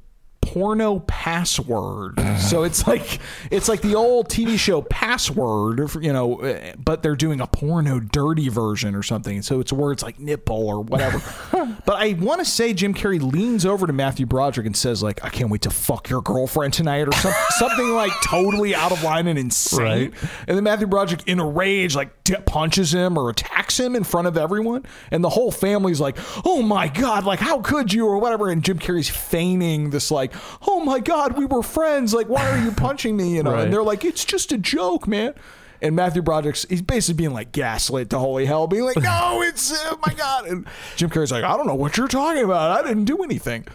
[0.45, 2.19] porno password.
[2.39, 3.19] so it's like
[3.51, 7.99] it's like the old TV show password, you know, eh, but they're doing a porno
[7.99, 9.41] dirty version or something.
[9.41, 11.21] So it's words like nipple or whatever.
[11.85, 15.23] but I want to say Jim Carrey leans over to Matthew Broderick and says like,
[15.23, 19.03] "I can't wait to fuck your girlfriend tonight" or some, something like totally out of
[19.03, 19.79] line and insane.
[19.81, 20.13] Right.
[20.47, 24.03] And then Matthew Broderick, in a rage, like d- punches him or attacks him in
[24.03, 27.25] front of everyone, and the whole family's like, "Oh my god!
[27.25, 28.49] Like, how could you?" or whatever.
[28.49, 30.32] And Jim Carrey's feigning this, like,
[30.67, 32.13] "Oh my god, we were friends.
[32.13, 33.63] Like, why are you punching me?" You know, Right.
[33.65, 35.33] and they're like, "It's just a joke, man."
[35.81, 39.73] And Matthew Broderick's he's basically being like gaslit to holy hell, being like, "No, it's
[39.91, 40.65] oh my god." And
[40.95, 42.71] Jim Carrey's like, "I don't know what you're talking about.
[42.85, 43.65] I didn't do anything."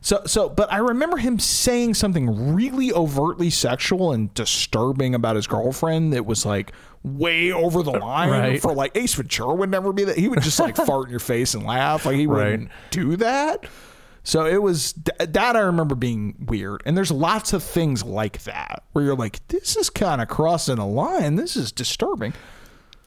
[0.00, 5.48] So, so, but I remember him saying something really overtly sexual and disturbing about his
[5.48, 8.62] girlfriend that was like way over the line Right.
[8.62, 10.16] for like Ace Ventura would never be that.
[10.16, 12.06] He would just like fart in your face and laugh.
[12.06, 12.52] Like he Right.
[12.52, 13.64] wouldn't do that.
[14.28, 16.82] So it was th- that I remember being weird.
[16.84, 20.76] And there's lots of things like that where you're like, this is kind of crossing
[20.76, 21.36] a line.
[21.36, 22.34] This is disturbing.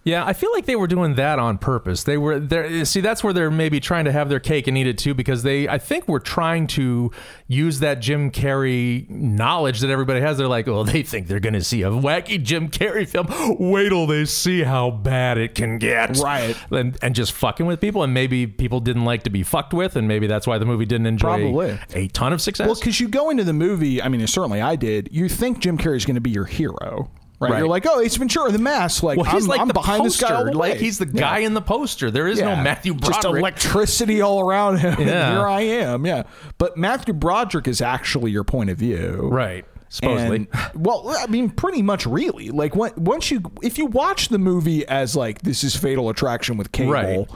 [0.03, 2.03] Yeah, I feel like they were doing that on purpose.
[2.03, 2.83] They were there.
[2.85, 5.43] See, that's where they're maybe trying to have their cake and eat it too, because
[5.43, 7.11] they, I think, were trying to
[7.47, 10.39] use that Jim Carrey knowledge that everybody has.
[10.39, 13.27] They're like, oh, they think they're going to see a wacky Jim Carrey film.
[13.59, 16.57] Wait till they see how bad it can get, Right.
[16.71, 19.95] And and just fucking with people, and maybe people didn't like to be fucked with,
[19.95, 21.79] and maybe that's why the movie didn't enjoy Probably.
[21.93, 22.65] a ton of success.
[22.65, 25.09] Well, because you go into the movie, I mean, certainly I did.
[25.11, 27.11] You think Jim Carrey's going to be your hero.
[27.41, 27.51] Right?
[27.51, 27.57] Right.
[27.59, 29.03] You're like, oh, Ace Ventura, the mask.
[29.03, 30.21] Like, Well, he's I'm, like I'm the behind poster.
[30.21, 31.19] this guy all the like he's the Yeah.
[31.19, 32.09] guy in the poster.
[32.11, 32.63] There is no Yeah.
[32.63, 34.93] Matthew Just electricity all around him.
[34.99, 35.31] and Yeah.
[35.31, 36.05] here I am.
[36.05, 36.23] Yeah.
[36.57, 39.27] But Matthew Broderick is actually your point of view.
[39.31, 39.65] right.
[39.93, 40.37] Supposedly.
[40.37, 42.49] And, well, I mean, pretty much, really.
[42.49, 46.71] Like, once you, if you watch the movie as like this is Fatal Attraction with
[46.71, 47.27] Cable, Right.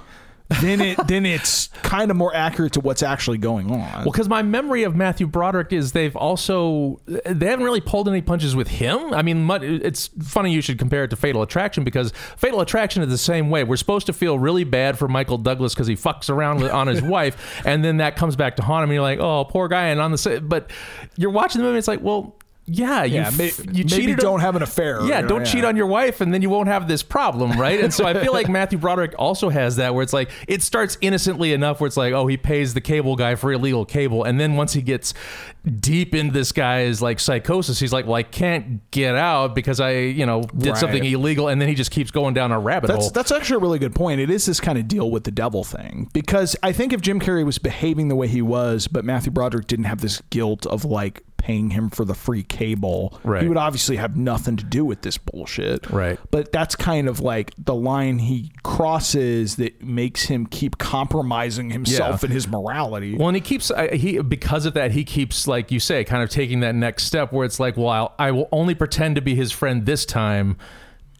[0.62, 3.80] Then it then it's kind of more accurate to what's actually going on.
[3.80, 8.22] Well, because my memory of Matthew Broderick is they've also they haven't really pulled any
[8.22, 9.14] punches with him.
[9.14, 13.10] I mean, it's funny you should compare it to Fatal Attraction because Fatal Attraction is
[13.10, 13.64] the same way.
[13.64, 16.88] We're supposed to feel really bad for Michael Douglas because he fucks around with, on
[16.88, 18.92] his wife, and then that comes back to haunt him.
[18.92, 19.88] And you're like, oh, poor guy.
[19.88, 20.70] And on the but
[21.18, 22.36] you're watching the movie, it's like, well.
[22.68, 25.00] Yeah, you, yeah, may, you maybe don't have an affair.
[25.02, 27.60] yeah, you know, don't cheat on your wife, and then you won't have this problem,
[27.60, 27.80] right?
[27.80, 30.98] And so I feel like Matthew Broderick also has that, where it's like it starts
[31.00, 34.40] innocently enough, where it's like, oh, he pays the cable guy for illegal cable, and
[34.40, 35.14] then once he gets
[35.80, 39.92] deep into this guy's like psychosis, he's like, well, I can't get out because I,
[39.92, 40.78] you know, did Right.
[40.78, 43.10] something illegal, and then he just keeps going down a rabbit That's hole.
[43.12, 44.20] that's actually a really good point.
[44.20, 47.20] It is this kind of deal with the devil thing because I think if Jim
[47.20, 50.84] Carrey was behaving the way he was, but Matthew Broderick didn't have this guilt of
[50.84, 53.44] like paying him for the free cable, Right.
[53.44, 55.88] he would obviously have nothing to do with this bullshit.
[55.92, 56.18] Right.
[56.32, 62.22] But that's kind of like the line he crosses that makes him keep compromising himself
[62.24, 62.26] Yeah.
[62.28, 63.16] and his morality.
[63.16, 66.30] Well, and he keeps he because of that he keeps like you say, kind of
[66.32, 69.36] taking that next step where it's like, well, I'll, I will only pretend to be
[69.36, 70.58] his friend this time.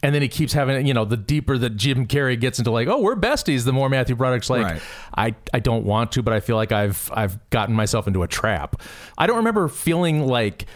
[0.06, 2.88] And then he keeps having, you know, the deeper that Jim Carrey gets into like,
[2.88, 4.82] oh, we're besties, the more Matthew Broderick's like, Right.
[5.18, 8.28] I, I don't want to, but I feel like I've I've gotten myself into a
[8.28, 8.80] trap.
[9.18, 10.68] I don't remember feeling like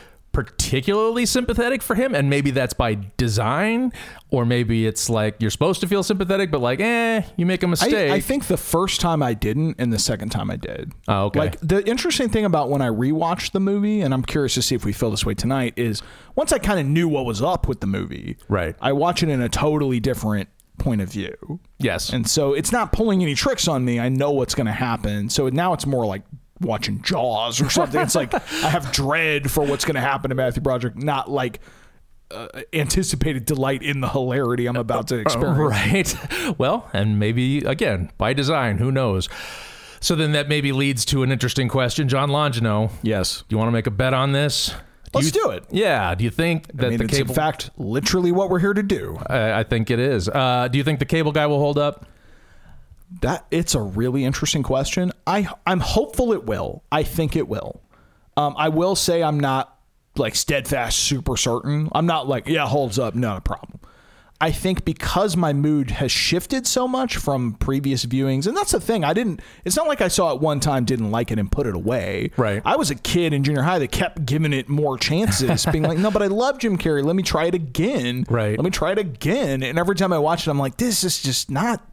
[0.44, 3.92] particularly sympathetic for him, and maybe that's by design,
[4.32, 7.68] or maybe it's like you're supposed to feel sympathetic, but like, eh, you make a
[7.68, 8.12] mistake.
[8.12, 10.94] I, I think the first time I didn't, and the second time I did.
[11.10, 11.40] Oh, okay.
[11.40, 14.76] Like the interesting thing about when I rewatched the movie, and I'm curious to see
[14.76, 16.02] if we feel this way tonight, is
[16.36, 18.76] once I kind of knew what was up with the movie, Right.
[18.82, 20.48] I watch it in a totally different
[20.78, 24.00] point of view, yes, and so it's not pulling any tricks on me.
[24.00, 25.30] I know what's going to happen.
[25.30, 26.22] So now it's more like
[26.62, 28.02] watching Jaws or something.
[28.02, 31.60] it's like I have dread for what's going to happen to Matthew Broderick, not like.
[32.32, 36.14] Uh, anticipated delight in the hilarity I'm about to experience.
[36.14, 36.60] Right.
[36.60, 38.78] Well, and maybe again by design.
[38.78, 39.28] Who knows?
[40.00, 42.92] So then that maybe leads to an interesting question, John Longino.
[43.02, 43.40] Yes.
[43.48, 44.76] Do you want to make a bet on this?
[45.12, 45.64] Let's you- do it.
[45.72, 46.14] Yeah.
[46.14, 47.32] Do you think that I mean, the cable?
[47.32, 49.18] in fact literally what we're here to do.
[49.28, 50.30] I, I think it is.
[50.30, 52.06] Uh, do you think the cable guy will hold up?
[53.22, 55.12] That it's a really interesting question.
[55.26, 56.84] I I'm hopeful it will.
[56.92, 57.82] I think it will.
[58.38, 59.78] Um, I will say I'm not
[60.16, 61.90] like steadfast, super certain.
[61.94, 63.80] I'm not like yeah, holds up, not a problem.
[64.42, 68.80] I think because my mood has shifted so much from previous viewings, and that's the
[68.80, 69.04] thing.
[69.04, 69.42] I didn't.
[69.66, 72.32] It's not like I saw it one time, didn't like it, and put it away.
[72.38, 72.62] Right.
[72.64, 75.98] I was a kid in junior high that kept giving it more chances, being like,
[75.98, 77.04] no, but I love Jim Carrey.
[77.04, 78.26] Let me try it again.
[78.30, 78.58] Right.
[78.58, 79.62] Let me try it again.
[79.62, 81.86] And every time I watch it, I'm like, this is just not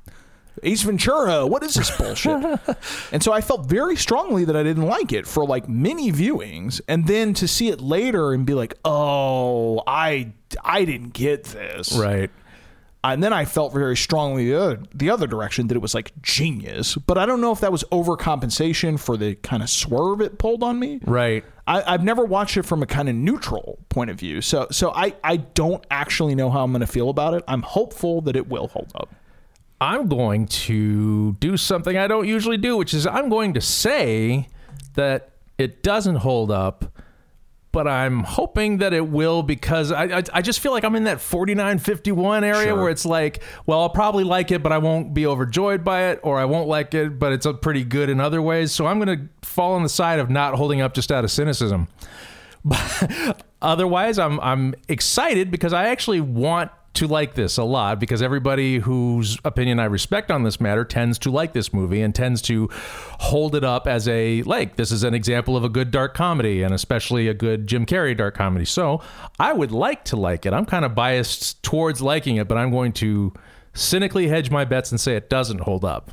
[0.62, 1.46] Ace Ventura.
[1.46, 2.60] What is this bullshit?
[3.12, 6.80] and so I felt very strongly that I didn't like it for like many viewings,
[6.88, 10.32] and then to see it later and be like, oh, I
[10.64, 11.96] I didn't get this.
[11.96, 12.30] Right.
[13.12, 16.10] And then I felt very strongly the other, the other direction that it was like
[16.22, 16.96] genius.
[16.96, 20.64] But I don't know if that was overcompensation for the kind of swerve it pulled
[20.64, 20.98] on me.
[21.04, 21.44] Right.
[21.68, 24.40] I, I've never watched it from a kind of neutral point of view.
[24.40, 27.44] So so I, I don't actually know how I'm going to feel about it.
[27.46, 29.14] I'm hopeful that it will hold up.
[29.80, 34.48] I'm going to do something I don't usually do, which is I'm going to say
[34.94, 36.86] that it doesn't hold up,
[37.72, 41.04] but I'm hoping that it will because I, I, I just feel like I'm in
[41.04, 42.74] that 49 51 area Sure.
[42.80, 46.20] where it's like, well, I'll probably like it, but I won't be overjoyed by it,
[46.22, 48.72] or I won't like it, but it's a pretty good in other ways.
[48.72, 51.30] So I'm going to fall on the side of not holding up just out of
[51.30, 51.88] cynicism.
[52.64, 58.22] But Otherwise, I'm I'm excited because I actually want to like this a lot because
[58.22, 62.42] everybody whose opinion I respect on this matter tends to like this movie and tends
[62.42, 66.14] to hold it up as a like this is an example of a good dark
[66.14, 68.64] comedy and especially a good Jim Carrey dark comedy.
[68.64, 69.02] So,
[69.38, 70.52] I would like to like it.
[70.52, 73.32] I'm kind of biased towards liking it, but I'm going to
[73.74, 76.10] cynically hedge my bets and say it doesn't hold up.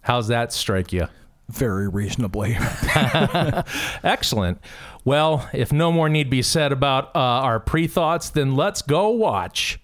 [0.00, 1.08] How's that strike you?
[1.48, 2.56] Very reasonably.
[4.02, 4.58] Excellent.
[5.04, 9.10] Well, if no more need be said about uh, our pre thoughts, then let's go
[9.10, 9.78] watch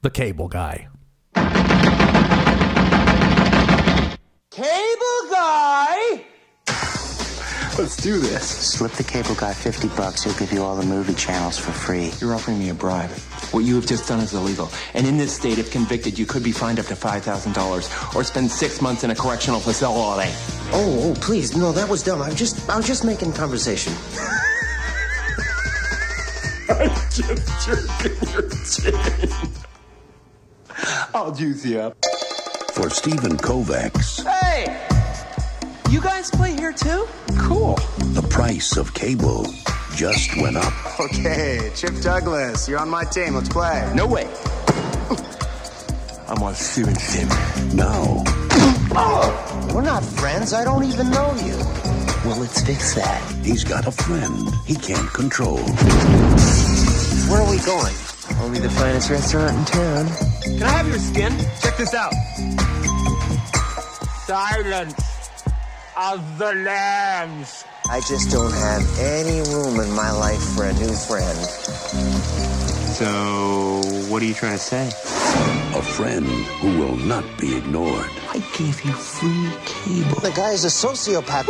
[0.00, 0.86] The Cable Guy.
[1.34, 1.48] Cable
[5.28, 6.24] guy!
[7.76, 8.48] Let's do this.
[8.48, 12.12] Slip the cable guy 50 bucks, he'll give you all the movie channels for free.
[12.20, 13.10] You're offering me a bribe.
[13.50, 14.70] What you have just done is illegal.
[14.94, 18.52] And in this state, if convicted, you could be fined up to $5,000 or spend
[18.52, 20.30] six months in a correctional facility.
[20.72, 22.22] Oh, oh, please, no, that was dumb.
[22.22, 23.92] I was just, I was just making conversation.
[26.70, 28.94] I'm Just jerking your chin.
[31.18, 31.96] I'll juice you up.
[32.74, 34.78] For Steven Kovacs, Hey!
[35.90, 37.08] You guys play here too?
[37.36, 37.74] Cool.
[38.14, 39.44] the price of cable
[39.96, 40.72] just went up.
[41.00, 43.34] Okay, Chip Douglas, you're on my team.
[43.34, 43.90] Let's play.
[43.96, 44.28] No way.
[46.28, 47.26] I'm on Steven's team.
[47.74, 48.22] Now,
[48.94, 49.70] oh!
[49.74, 50.52] We're not friends.
[50.52, 51.56] I don't even know you.
[52.24, 53.20] Well, let's fix that.
[53.44, 55.58] he's got a friend he can't control.
[57.28, 57.94] Where are we going?
[58.48, 60.06] Only the finest restaurant in town.
[60.42, 61.36] Can I have your skin?
[61.60, 62.14] Check this out.
[64.24, 65.38] Silence
[65.94, 67.66] of the lambs.
[67.90, 71.38] I just don't have any room in my life for a new friend.
[72.96, 74.86] So, what are you trying to say?
[74.86, 78.10] A friend who will not be ignored.
[78.30, 80.20] I gave you free cable.
[80.22, 81.44] The guy is a sociopath.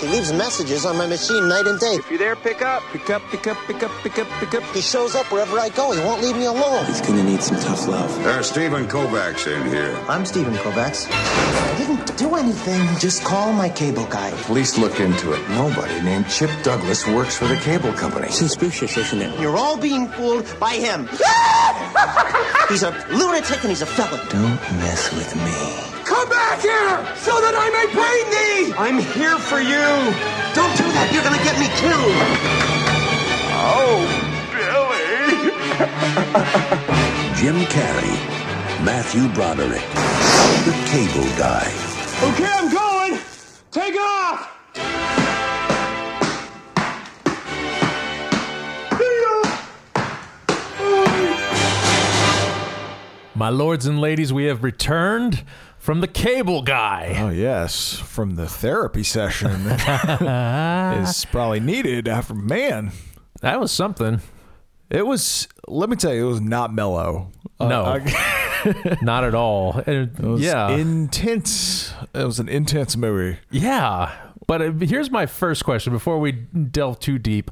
[0.00, 1.94] He leaves messages on my machine night and day.
[1.94, 2.84] If you're there, pick up.
[2.92, 4.62] Pick up, pick up, pick up, pick up, pick up.
[4.72, 5.90] He shows up wherever I go.
[5.90, 6.86] He won't leave me alone.
[6.86, 8.14] He's gonna need some tough love.
[8.22, 9.92] There's Steven Kovacs in here.
[10.08, 11.08] I'm Steven Kovacs.
[11.10, 12.80] I didn't do anything.
[13.00, 14.30] Just call my cable guy.
[14.42, 15.48] Police look into it.
[15.50, 18.28] Nobody named Chip Douglas works for the cable company.
[18.28, 19.40] Suspicious, isn't it?
[19.40, 21.08] You're all being fooled by him.
[22.68, 24.24] he's a lunatic and he's a felon.
[24.28, 25.97] Don't mess with me.
[26.08, 28.72] Come back here so that I may bring thee!
[28.78, 29.84] I'm here for you!
[30.56, 31.12] Don't do that.
[31.12, 32.16] You're gonna get me killed.
[33.60, 34.08] Oh,
[34.48, 35.52] Billy!
[37.36, 38.16] Jim Carrey,
[38.82, 39.84] Matthew Broderick,
[40.64, 41.68] the cable guy.
[42.24, 43.20] Okay, I'm going!
[43.70, 44.54] Take off!
[53.38, 55.44] My lords and ladies, we have returned
[55.88, 57.16] from the cable guy.
[57.18, 62.92] Oh yes, from the therapy session is probably needed after man.
[63.40, 64.20] That was something.
[64.90, 65.48] It was.
[65.66, 67.32] Let me tell you, it was not mellow.
[67.58, 67.84] Uh, No.
[67.86, 69.82] I- Not at all.
[69.86, 70.68] And, it was yeah.
[70.72, 71.94] intense.
[72.12, 73.38] It was an intense movie.
[73.50, 74.14] Yeah.
[74.46, 77.50] But uh, here's my first question before we delve too deep.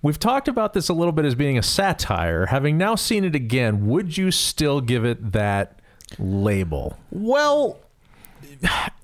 [0.00, 2.46] We've talked about this a little bit as being a satire.
[2.46, 5.80] Having now seen it again, would you still give it that
[6.18, 6.96] label?
[7.10, 7.80] Well,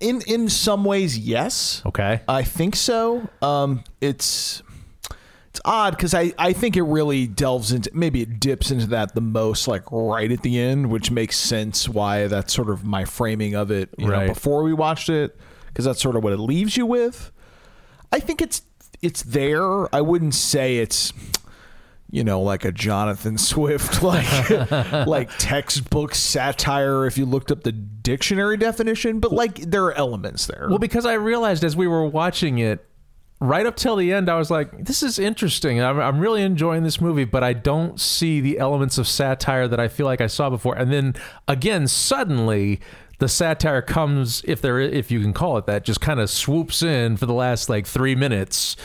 [0.00, 1.82] in in some ways, yes.
[1.86, 2.20] Okay.
[2.28, 3.28] I think so.
[3.42, 4.62] Um, it's
[5.48, 9.14] it's odd because I, I think it really delves into maybe it dips into that
[9.14, 13.04] the most like right at the end, which makes sense why that's sort of my
[13.04, 14.26] framing of it you Right.
[14.28, 17.32] know, before we watched it because that's sort of what it leaves you with.
[18.12, 18.62] I think it's
[19.02, 19.92] it's there.
[19.94, 21.12] I wouldn't say it's
[22.10, 24.50] you know like a Jonathan Swift like
[25.06, 30.46] like textbook satire if you looked up the dictionary definition, but like there are elements
[30.46, 30.66] there.
[30.68, 32.84] Well, because I realized as we were watching it,
[33.40, 35.80] right up till the end, I was like, "This is interesting.
[35.82, 39.80] I'm, I'm really enjoying this movie," but I don't see the elements of satire that
[39.80, 40.76] I feel like I saw before.
[40.76, 41.14] And then
[41.48, 42.80] again, suddenly,
[43.18, 46.82] the satire comes, if there, if you can call it that, just kind of swoops
[46.82, 48.76] in for the last like three minutes.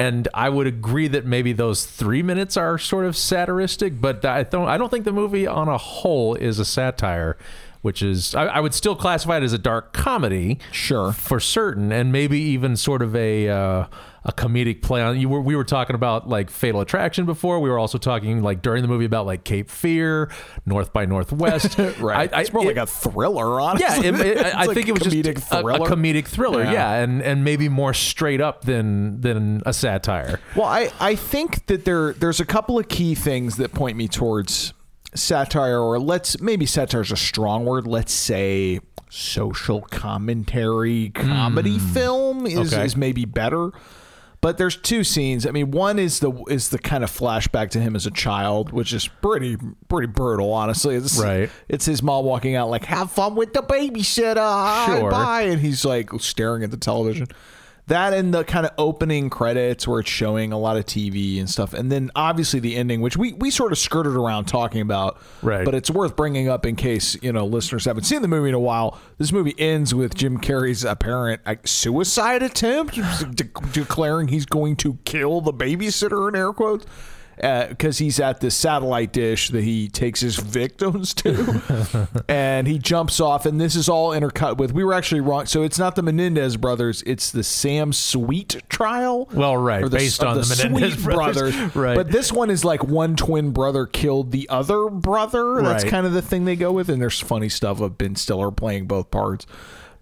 [0.00, 4.44] And I would agree that maybe those three minutes are sort of satiristic, but I
[4.44, 4.66] don't.
[4.66, 7.36] I don't think the movie on a whole is a satire.
[7.82, 11.12] Which is, I, I would still classify it as a dark comedy, Sure.
[11.12, 13.86] for certain, and maybe even sort of a uh,
[14.22, 15.18] a comedic play on.
[15.18, 17.58] You were we were talking about like Fatal Attraction before.
[17.58, 20.30] We were also talking like during the movie about like Cape Fear,
[20.66, 21.78] North by Northwest.
[22.00, 22.30] Right.
[22.30, 24.04] I, I, it's more it- like a thriller, honestly.
[24.04, 26.72] yeah, it, it- I, It's think it was just comedic a- A, comedic thriller, Yeah.
[26.72, 26.92] yeah.
[27.02, 30.38] and and maybe more straight up than than a satire.
[30.54, 34.06] Well, I, I think that there there's a couple of key things that point me
[34.06, 34.74] towards
[35.14, 37.86] satire, or let's maybe satire is a strong word.
[37.86, 41.92] Let's say social commentary comedy hmm.
[41.92, 42.84] film is, Okay.
[42.84, 43.72] is maybe better.
[44.42, 45.46] But there's two scenes.
[45.46, 48.72] I mean, one is the is the kind of flashback to him as a child,
[48.72, 50.94] which is pretty pretty brutal, honestly.
[50.94, 51.50] It's, Right.
[51.68, 55.10] It's his mom walking out like, "Have fun with the babysitter, Sure.
[55.10, 57.26] bye," and he's like staring at the television.
[57.90, 61.50] That and the kind of opening credits where it's showing a lot of TV and
[61.50, 65.18] stuff, and then obviously the ending, which we we sort of skirted around talking about,
[65.42, 65.64] Right.
[65.64, 68.54] But it's worth bringing up in case you know listeners haven't seen the movie in
[68.54, 68.96] a while.
[69.18, 72.94] This movie ends with Jim Carrey's apparent like, suicide attempt,
[73.34, 76.86] de- declaring he's going to kill the babysitter in air quotes.
[77.40, 83.18] Because he's at this satellite dish that he takes his victims to, and he jumps
[83.18, 84.72] off, and this is all intercut with.
[84.72, 89.26] We were actually wrong, so it's not the Menendez brothers; it's the Sam Sweet trial.
[89.32, 91.54] Well, right, the, based on the Menendez Sweet brothers.
[91.74, 91.94] Right.
[91.96, 95.62] But this one is like one twin brother killed the other brother.
[95.62, 95.90] That's Right.
[95.90, 98.86] kind of the thing they go with, and there's funny stuff of Ben Stiller playing
[98.86, 99.46] both parts.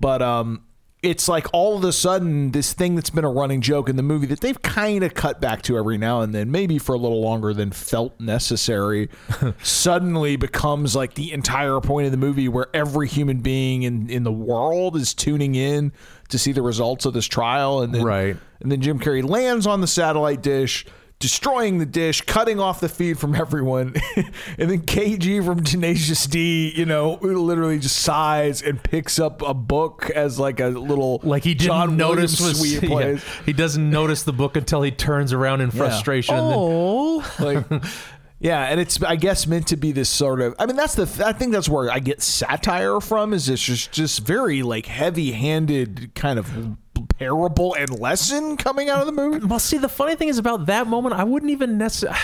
[0.01, 0.63] But um,
[1.03, 4.03] it's like all of a sudden this thing that's been a running joke in the
[4.03, 6.99] movie that they've kind of cut back to every now and then, maybe for a
[6.99, 9.09] little longer than felt necessary,
[9.63, 14.25] suddenly becomes like the entire point of the movie where every human being in, in
[14.25, 15.93] the world is tuning in
[16.31, 17.81] to see the results of this trial.
[17.81, 18.37] And then, Right.
[18.61, 20.85] and then Jim Carrey lands on the satellite dish.
[21.21, 26.73] Destroying the dish, cutting off the feed from everyone, and then KG from Tenacious D,
[26.77, 31.43] you know, literally just sighs and picks up a book as like a little Like
[31.43, 34.93] he didn't John notice Williams was suite yeah, he doesn't notice the book until he
[34.93, 36.37] turns around in frustration.
[36.37, 37.67] and then- Oh, like
[38.39, 40.55] yeah, and it's I guess meant to be this sort of.
[40.57, 41.27] I mean, that's the.
[41.27, 43.35] I think that's where I get satire from.
[43.35, 46.77] Is this just just very like heavy handed kind of
[47.19, 49.45] parable and lesson coming out of the movie.
[49.45, 52.19] Well, see, the funny thing is about that moment, I wouldn't even necessarily.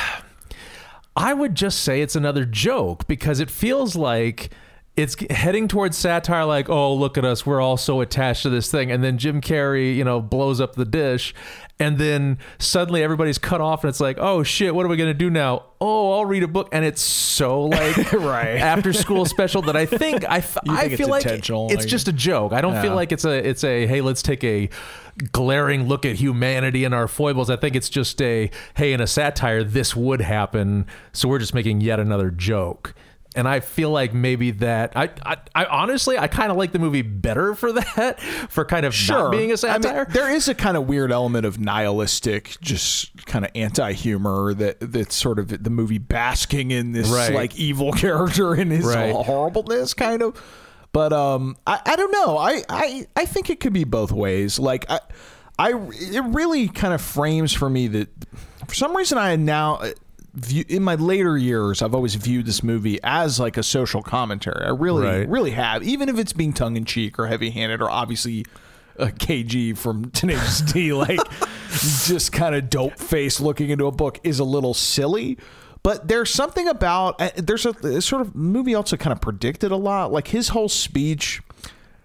[1.16, 4.51] I would just say it's another joke because it feels like
[4.97, 8.70] it's heading towards satire, like, oh, look at us, we're all so attached to this
[8.70, 8.92] thing.
[8.92, 11.34] And then Jim Carrey, you know, blows up the dish.
[11.81, 15.12] And then suddenly everybody's cut off, and it's like, oh shit, what are we gonna
[15.12, 15.64] do now?
[15.81, 18.59] Oh, I'll read a book, and it's so like Right.
[18.59, 21.51] after school special that I think I, f- You I think it's feel like it's
[21.51, 22.53] like- just a joke.
[22.53, 24.68] I don't feel like it's a it's a hey, let's take a
[25.33, 27.51] glaring look at humanity and our foibles.
[27.51, 31.55] I think it's just a hey, in a satire, this would happen, so we're just
[31.55, 32.95] making yet another joke.
[33.37, 36.78] And I feel like maybe that I I, I honestly I kind of like the
[36.78, 40.05] movie better for that for kind of not being a I mean, satire.
[40.07, 45.14] there is a kind of weird element of nihilistic, just kind of anti-humor that that's
[45.16, 47.32] sort of the movie basking in this Right.
[47.35, 49.12] like evil character and his Right.
[49.12, 50.41] horribleness, kind of.
[50.93, 52.39] But um, I, I don't know.
[52.39, 54.61] I, I I think it could be both ways.
[54.61, 55.01] Like I,
[55.59, 58.09] I it really kind of frames for me that
[58.68, 59.80] for some reason I now.
[60.35, 64.64] View, in my later years, I've always viewed this movie as like a social commentary.
[64.64, 65.28] I really, Right.
[65.28, 68.45] really have, even if it's being tongue in cheek or heavy handed, or obviously
[68.97, 71.20] a KG from Tenacious D, like
[71.70, 75.39] just kind of dope face looking into a book is a little silly.
[75.85, 79.76] But there's something about uh, there's a sort of movie also kind of predicted a
[79.76, 81.43] lot, like his whole speech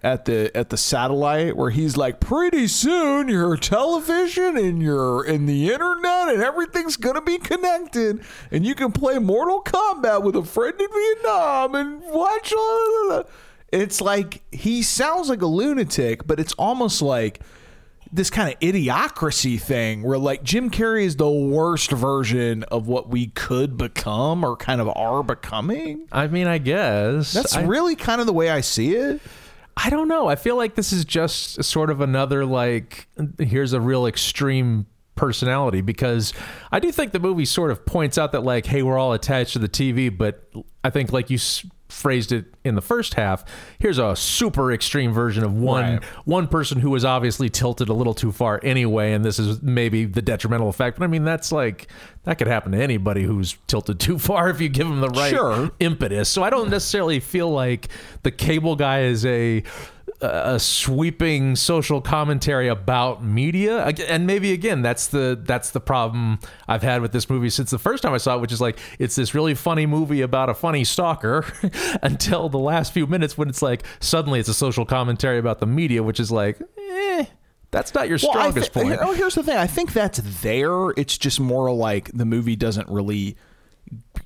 [0.02, 5.48] at the at the satellite where he's like pretty soon your television and your and
[5.48, 8.20] the internet and everything's gonna be connected
[8.50, 13.24] and you can play mortal kombat with a friend in vietnam and watch all
[13.72, 17.40] it's like he sounds like a lunatic but it's almost like
[18.12, 23.08] this kind of idiocracy thing where like Jim Carrey is the worst version of what
[23.08, 26.08] we could become or kind of are becoming.
[26.10, 29.20] I mean, I guess That's I, really kind of the way I see it.
[29.76, 30.26] I don't know.
[30.26, 33.08] I feel like this is just sort of another like
[33.38, 36.32] here's a real extreme personality because
[36.72, 39.52] I do think the movie sort of points out that like hey we're all attached
[39.52, 40.50] to the TV but
[40.82, 41.38] I think like you
[41.90, 43.44] phrased it in the first half
[43.78, 46.04] here's a super extreme version of one Right.
[46.24, 50.04] one person who was obviously tilted a little too far anyway and this is maybe
[50.04, 51.88] the detrimental effect but I mean that's like
[52.24, 55.30] that could happen to anybody who's tilted too far if you give them the right
[55.30, 55.70] Sure.
[55.80, 56.28] impetus.
[56.28, 57.88] So I don't necessarily feel like
[58.22, 59.62] the cable guy is a
[60.22, 66.82] a sweeping social commentary about media and maybe again that's the that's the problem I've
[66.82, 69.16] had with this movie since the first time I saw it which is like it's
[69.16, 71.46] this really funny movie about a funny stalker
[72.02, 75.66] until the last few minutes when it's like suddenly it's a social commentary about the
[75.66, 77.24] media which is like eh
[77.70, 79.56] that's not your Well, I strongest point Oh, here's the thing.
[79.56, 80.90] I think that's there.
[80.96, 83.36] It's just more like the movie doesn't really.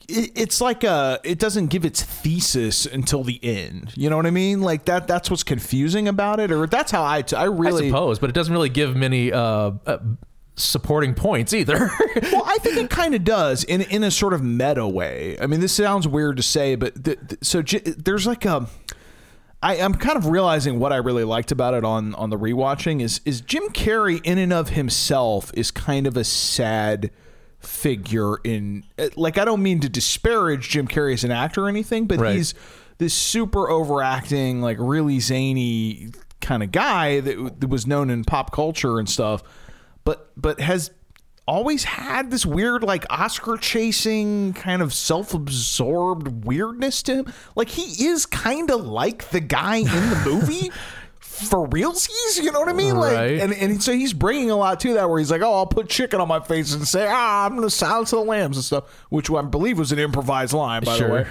[0.08, 1.20] It, it's like a.
[1.24, 3.92] It doesn't give its thesis until the end.
[3.96, 4.60] You know what I mean?
[4.60, 5.06] Like that.
[5.06, 7.22] That's what's confusing about it, or that's how I.
[7.22, 7.88] T- I I really.
[7.88, 9.98] suppose but it doesn't really give many uh, uh
[10.56, 11.74] supporting points either
[12.32, 15.36] well, I think it kind of does in in a sort of meta way.
[15.40, 16.94] I mean, this sounds weird to say, but
[17.42, 18.68] so J- there's like a.
[19.62, 23.00] I, I'm kind of realizing what I really liked about it on on the rewatching
[23.00, 27.10] is is Jim Carrey in and of himself is kind of a sad
[27.64, 31.68] figure in eh, like I don't mean to disparage Jim Carrey as an actor or
[31.68, 32.36] anything, but Right.
[32.36, 32.54] he's
[32.98, 36.10] this super overacting, like really zany
[36.40, 39.42] kind of guy that, that was known in pop culture and stuff,
[40.04, 40.90] but but has
[41.46, 47.32] always had this weird like Oscar chasing kind of self-absorbed weirdness to him.
[47.54, 50.70] Like he is kind of like the guy in the movie.
[51.34, 52.96] For realsies, you know what I mean?
[52.96, 53.40] Like, Right.
[53.40, 55.88] and, and so he's bringing a lot to that, where he's like, "Oh, I'll put
[55.88, 59.30] chicken on my face and say, ah, I'm gonna silence the lambs and stuff," which
[59.30, 61.08] I believe was an improvised line, by Sure.
[61.08, 61.26] the way.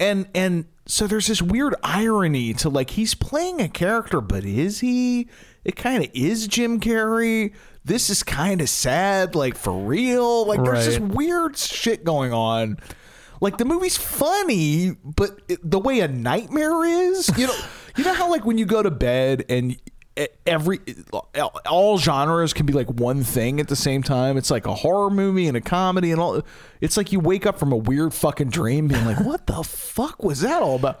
[0.00, 4.80] And and so there's this weird irony to like he's playing a character but is
[4.80, 5.28] he?
[5.64, 7.52] It kind of is jim carrey.
[7.84, 10.46] This is kind of sad like for real.
[10.46, 12.78] Like there's this weird shit going on.
[13.40, 17.56] Like the movie's funny but it, the way a nightmare is you know
[17.96, 19.76] you know how like when you go to bed and
[20.46, 20.80] every
[21.68, 24.36] all genres can be like one thing at the same time.
[24.36, 26.42] It's like a horror movie and a comedy and all.
[26.80, 30.22] It's like you wake up from a weird fucking dream, being like, "What the fuck
[30.22, 31.00] was that all about?"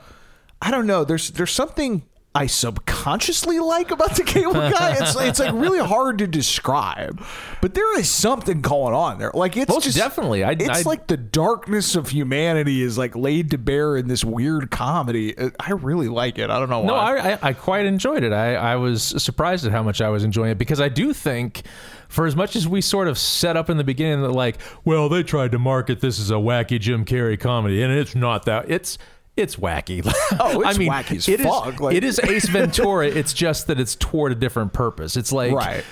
[0.60, 1.04] I don't know.
[1.04, 2.04] There's there's something
[2.36, 4.96] I subconsciously like about the Cable Guy.
[5.00, 7.24] It's it's like really hard to describe,
[7.60, 9.30] but there is something going on there.
[9.34, 10.42] Like it's Most just definitely.
[10.42, 14.24] I- it's I- like the darkness of humanity is like laid to bear in this
[14.24, 15.34] weird comedy.
[15.60, 16.50] I really like it.
[16.50, 16.86] I don't know why.
[16.88, 18.32] No, I, I, I quite enjoyed it.
[18.32, 21.62] I, I was surprised at how much I was enjoying it because I do think,
[22.08, 25.08] for as much as we sort of set up in the beginning that like, well,
[25.08, 28.68] they tried to market this as a wacky Jim Carrey comedy, and it's not that.
[28.68, 28.98] It's
[29.36, 30.04] it's wacky.
[30.40, 33.06] Oh, it's I mean, wacky as it is- fuck, like- it is Ace Ventura.
[33.08, 35.16] it's just that it's toward a different purpose.
[35.16, 35.84] It's like Right.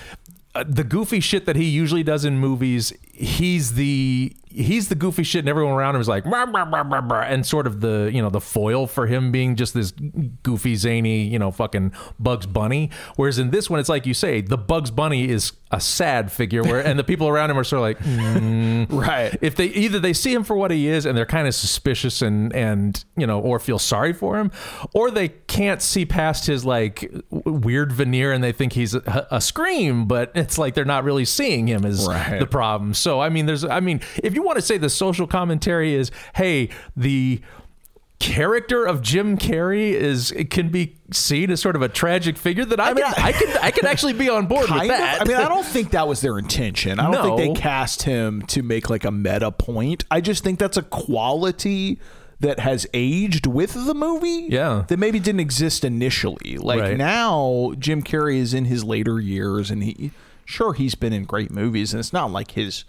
[0.55, 2.93] uh, the goofy shit that he usually does in movies.
[3.15, 6.81] He's the he's the goofy shit, and everyone around him is like, "Rah, rah, rah,
[6.87, 9.91] rah, rah," and sort of the you know the foil for him being just this
[10.41, 12.89] goofy, zany, you know, fucking Bugs Bunny.
[13.15, 16.63] Whereas in this one, it's like you say, the Bugs Bunny is a sad figure,
[16.63, 19.35] where and the people around him are sort of like, "Mm." Right.
[19.41, 22.21] If they either they see him for what he is and they're kind of suspicious
[22.21, 24.51] and and you know or feel sorry for him,
[24.93, 29.39] or they can't see past his like weird veneer and they think he's a, a
[29.39, 32.39] scream, but it's like they're not really seeing him as Right.
[32.39, 32.93] the problem.
[33.03, 36.09] So I mean, there's I mean, if you want to say the social commentary is,
[36.35, 37.41] hey, the
[38.19, 42.63] character of Jim Carrey is it can be seen as sort of a tragic figure
[42.63, 45.21] that I, mean, can, I- I, can I can actually be on board with that.
[45.21, 45.27] of.
[45.27, 46.99] I mean, I don't think that was their intention.
[46.99, 47.37] I don't No.
[47.37, 50.05] think they cast him to make like a meta point.
[50.09, 51.99] I just think that's a quality
[52.39, 54.47] that has aged with the movie.
[54.49, 54.85] Yeah.
[54.87, 56.57] That maybe didn't exist initially.
[56.57, 56.97] Like Right.
[56.97, 60.11] now, Jim Carrey is in his later years, and he
[60.45, 62.85] sure he's been in great movies, and it's not like his.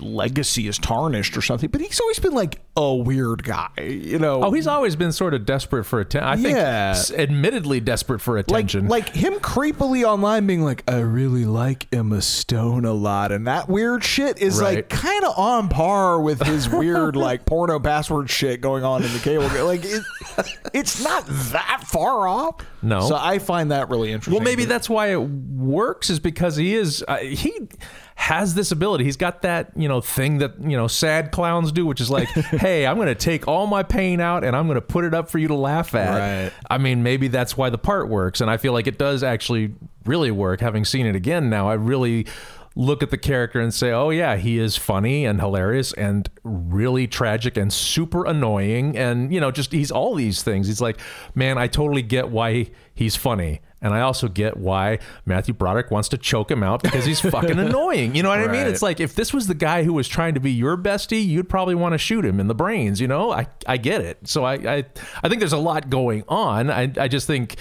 [0.00, 4.42] Legacy is tarnished or something, but he's always been like a weird guy, you know.
[4.44, 6.28] Oh, he's always been sort of desperate for attention.
[6.28, 6.94] I think, Yeah.
[7.16, 8.88] admittedly desperate for like attention.
[8.88, 13.68] like him creepily online being like i really like emma stone a lot and that
[13.68, 18.60] weird shit is like kind of on par with his weird like porno password shit
[18.60, 20.02] going on in the cable like it,
[20.72, 23.00] it's not that far off No.
[23.00, 26.74] so i find that really interesting Well, maybe that's why it works, is because he
[26.74, 27.68] is uh, he
[28.22, 29.02] has this ability.
[29.02, 32.28] He's got that you know thing that you know sad clowns do, which is like,
[32.34, 35.12] hey, I'm going to take all my pain out and I'm going to put it
[35.12, 36.44] up for you to laugh at.
[36.44, 36.52] Right.
[36.70, 39.74] I mean, maybe that's why the part works, and I feel like it does actually
[40.04, 40.60] really work.
[40.60, 42.26] Having seen it again now, I really
[42.76, 47.08] look at the character and say, oh yeah, he is funny and hilarious and really
[47.08, 50.68] tragic and super annoying, and you know, just he's all these things.
[50.68, 51.00] He's like,
[51.34, 53.62] man, I totally get why he's funny.
[53.82, 57.58] And I also get why Matthew Broderick wants to choke him out because he's fucking
[57.58, 58.14] annoying.
[58.14, 58.66] You know what I mean?
[58.66, 61.48] It's like if this was the guy who was trying to be your bestie, you'd
[61.48, 63.00] probably want to shoot him in the brains.
[63.00, 64.28] You know, I I get it.
[64.28, 64.84] So I I,
[65.22, 66.70] I think there's a lot going on.
[66.70, 67.56] I I just think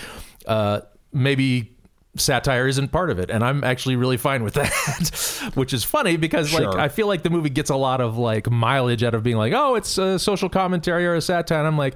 [0.45, 1.75] uh, maybe
[2.17, 6.17] satire isn't part of it and i'm actually really fine with that which is funny
[6.17, 9.23] because like i feel like the movie gets a lot of like mileage out of
[9.23, 11.95] being like oh it's a social commentary or a satire and i'm like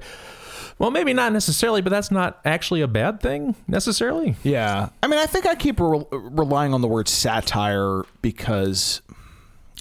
[0.78, 4.88] well maybe not necessarily but that's not actually a bad thing necessarily Yeah.
[5.02, 9.02] I mean, I think I keep re- relying on the word satire because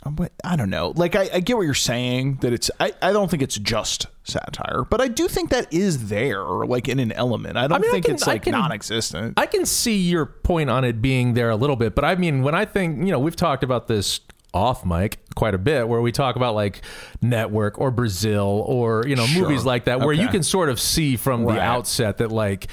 [0.06, 0.12] uh,
[0.44, 0.94] I don't know.
[0.96, 4.06] Like, I, I get what you're saying that it's, I, I don't think it's just
[4.24, 7.58] satire, but I do think that is there, like in an element.
[7.58, 9.34] I don't mean, I think can- it's I like can- non existent.
[9.38, 12.44] I can see your point on it being there a little bit, but I mean,
[12.44, 14.20] when I think, you know, we've talked about this
[14.56, 16.82] off mic quite a bit where we talk about like
[17.22, 19.44] network or Brazil or, you know, Sure.
[19.44, 21.56] movies like that where you can sort of see from Right.
[21.56, 22.68] the outset that like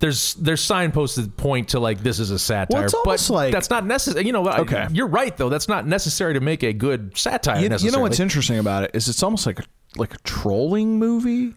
[0.00, 3.52] there's there's signposts that point to like this is a satire, Well, it's but like-
[3.52, 4.24] that's not necessary.
[4.26, 4.86] You know, I- Okay.
[4.92, 5.48] you're right though.
[5.50, 7.60] That's not necessary to make a good satire.
[7.60, 9.64] You, you know what's interesting about it is it's almost like a,
[9.96, 11.54] like a trolling movie.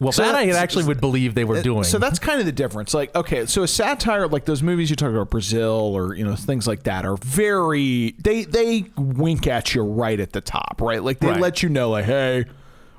[0.00, 1.84] Well, So that I actually would believe they were doing.
[1.84, 2.92] So that's kind of the difference.
[2.94, 6.34] Like, okay, so a satire, like those movies you talk about, Brazil or you know
[6.34, 11.02] things like that, are very they they wink at you right at the top, right?
[11.02, 11.40] Like they Right.
[11.40, 12.44] let you know, like, hey,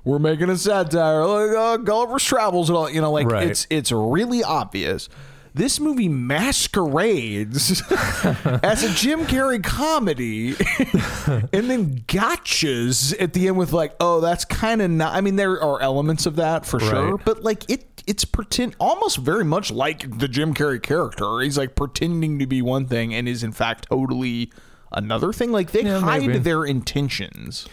[0.05, 2.89] we're making a satire, like uh, Gulliver's Travels and all.
[2.89, 3.49] You know, like Right.
[3.49, 5.09] it's it's really obvious.
[5.55, 10.49] This movie masquerades as a Jim Carrey comedy,
[11.53, 15.15] and then gotchas at the end with like, oh, that's kind of not.
[15.15, 19.17] I mean, there are elements of that for sure, but like it, it's pretend almost
[19.17, 21.39] very much like the Jim Carrey character.
[21.39, 24.51] He's like pretending to be one thing and is in fact totally
[24.91, 25.53] another thing.
[25.53, 26.39] Like they Yeah, hide maybe.
[26.39, 27.65] their intentions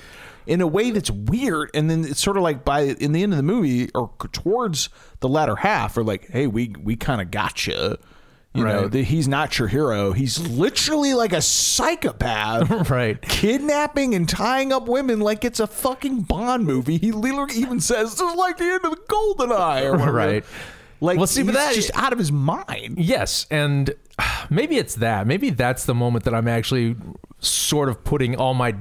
[0.47, 3.33] in a way that's weird, and then it's sort of like by in the end
[3.33, 4.89] of the movie or towards
[5.21, 7.99] the latter half, or like, hey, we we kind of gotcha.
[8.55, 8.91] You know, Right.
[8.93, 10.13] that he's not your hero.
[10.13, 13.19] He's literally like a psychopath right.
[13.23, 16.99] kidnapping and tying up women like it's a fucking Bond movie.
[16.99, 20.13] He literally even says this is like the end of the Golden Eye or whatever.
[20.13, 20.45] Right.
[21.01, 22.99] Like, Well, see, but he's that- just out of his mind.
[22.99, 23.95] Yes, and
[24.51, 25.27] maybe it's that.
[25.27, 26.95] Maybe that's the moment that I'm actually
[27.43, 28.75] sort of putting all my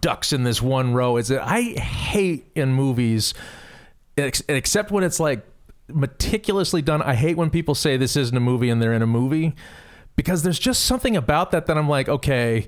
[0.00, 1.16] ducks in this one row.
[1.16, 3.34] Is that I hate in movies,
[4.18, 5.46] ex- except when it's like
[5.88, 7.02] meticulously done.
[7.02, 9.54] I hate when people say this isn't a movie and they're in a movie
[10.16, 12.66] because there's just something about that that I'm like, okay.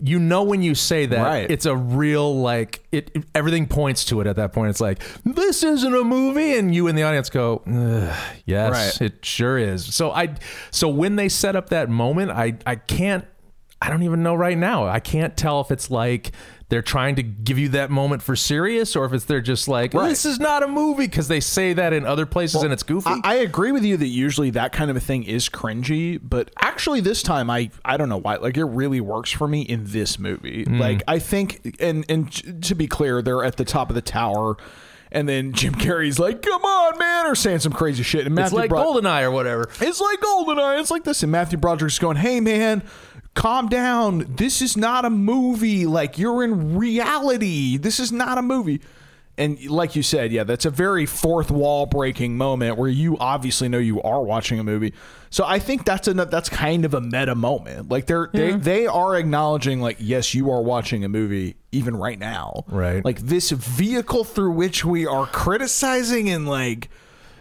[0.00, 1.50] You know when you say that Right.
[1.50, 4.70] it's a real like it, it- everything points to it at that point.
[4.70, 7.62] It's like this isn't a movie, and you in the audience go,
[8.46, 9.06] yes, Right.
[9.10, 9.92] it sure is.
[9.92, 10.36] So I
[10.70, 13.24] so when they set up that moment, I I can't
[13.80, 14.86] I don't even know right now.
[14.86, 16.32] I can't tell if it's like
[16.68, 19.94] they're trying to give you that moment for serious or if it's they're just like
[19.94, 20.08] Right.
[20.08, 23.08] this is not a movie because they say that in other places and it's goofy.
[23.08, 26.50] I, I agree with you that usually that kind of a thing is cringy, but
[26.60, 29.84] actually this time I I don't know why like it really works for me in
[29.86, 30.64] this movie.
[30.64, 30.78] Hmm.
[30.78, 34.56] Like I think and and to be clear, they're at the top of the tower.
[35.10, 38.26] And then Jim Carrey's like, "Come on, man," or saying some crazy shit.
[38.26, 39.70] And it's like Bro- Goldeneye or whatever.
[39.80, 40.78] It's like Goldeneye.
[40.80, 41.22] It's like this.
[41.22, 42.82] And Matthew Broderick's going, hey, man,
[43.38, 44.26] calm down.
[44.28, 45.86] This is not a movie.
[45.86, 47.76] Like, you're in reality.
[47.76, 48.80] This is not a movie.
[49.38, 53.68] And like you said, yeah, that's a very fourth wall breaking moment where you obviously
[53.68, 54.92] know you are watching a movie.
[55.30, 57.88] So I think that's a that's kind of a meta moment.
[57.88, 62.18] Like they're they they are acknowledging like yes, you are watching a movie even right
[62.18, 62.64] now.
[62.66, 63.04] Right.
[63.04, 66.88] Like this vehicle through which we are criticizing and like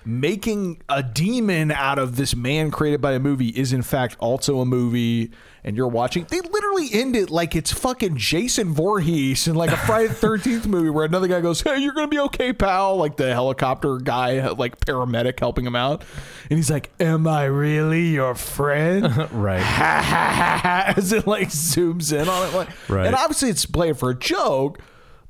[0.06, 4.62] making a demon out of this man created by a movie is in fact also
[4.62, 5.32] a movie
[5.68, 9.76] and you're watching they literally end it like it's fucking jason Voorhees in like a
[9.76, 13.18] friday the 13th movie where another guy goes hey you're gonna be okay pal like
[13.18, 16.06] the helicopter guy like paramedic helping him out
[16.50, 19.60] and he's like am i really your friend Right.
[19.62, 23.06] ha ha ha ha as it like zooms in on it like Right.
[23.06, 24.80] and obviously it's played for a joke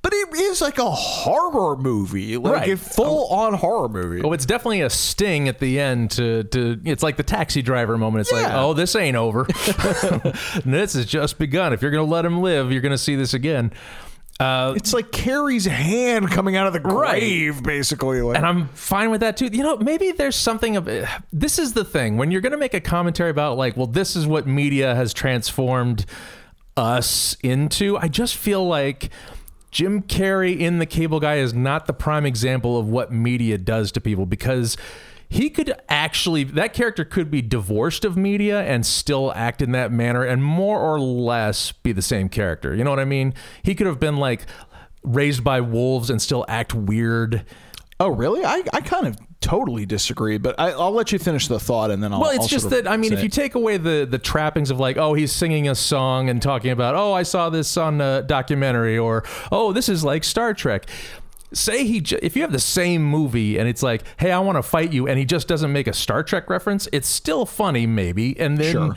[0.01, 2.69] but it is like a horror movie like Right.
[2.73, 7.03] a full-on horror movie Oh, it's definitely a sting at the end to to it's
[7.03, 8.21] like the taxi driver moment.
[8.21, 9.43] It's like, oh, this ain't over.
[10.65, 11.73] this has just begun.
[11.73, 13.71] If you're gonna let him live, you're gonna see this again.
[14.39, 17.19] Uh, It's like Carrie's hand coming out of the Right.
[17.19, 18.21] grave, basically.
[18.21, 19.47] Like, and I'm fine with that too.
[19.51, 21.05] You know, maybe there's something of it.
[21.33, 24.15] this is the thing when you're going to make a commentary about like, well, this
[24.15, 26.05] is what media has transformed
[26.75, 27.97] us into.
[27.97, 29.09] I just feel like
[29.71, 33.91] Jim Carrey in The Cable Guy is not the prime example of what media does
[33.93, 34.77] to people because
[35.29, 39.91] he could actually that character could be divorced of media and still act in that
[39.91, 42.73] manner and more or less be the same character.
[42.73, 43.33] You know what I mean?
[43.61, 44.45] He could have been like
[45.03, 47.45] raised by wolves and still act weird.
[47.99, 48.45] oh, really?
[48.45, 52.03] I, I kind of totally disagree, but I, I'll let you finish the thought and
[52.03, 52.19] then I'll.
[52.19, 54.17] Well, it's I'll just sort of that I mean, if you take away the the
[54.19, 57.77] trappings of like, oh, he's singing a song and talking about, oh, I saw this
[57.77, 60.89] on a documentary, or oh, this is like Star Trek.
[61.53, 64.57] Say he, ju- if you have the same movie and it's like, hey, I want
[64.57, 67.87] to fight you, and he just doesn't make a Star Trek reference, it's still funny,
[67.87, 68.71] maybe, and then.
[68.71, 68.95] Sure.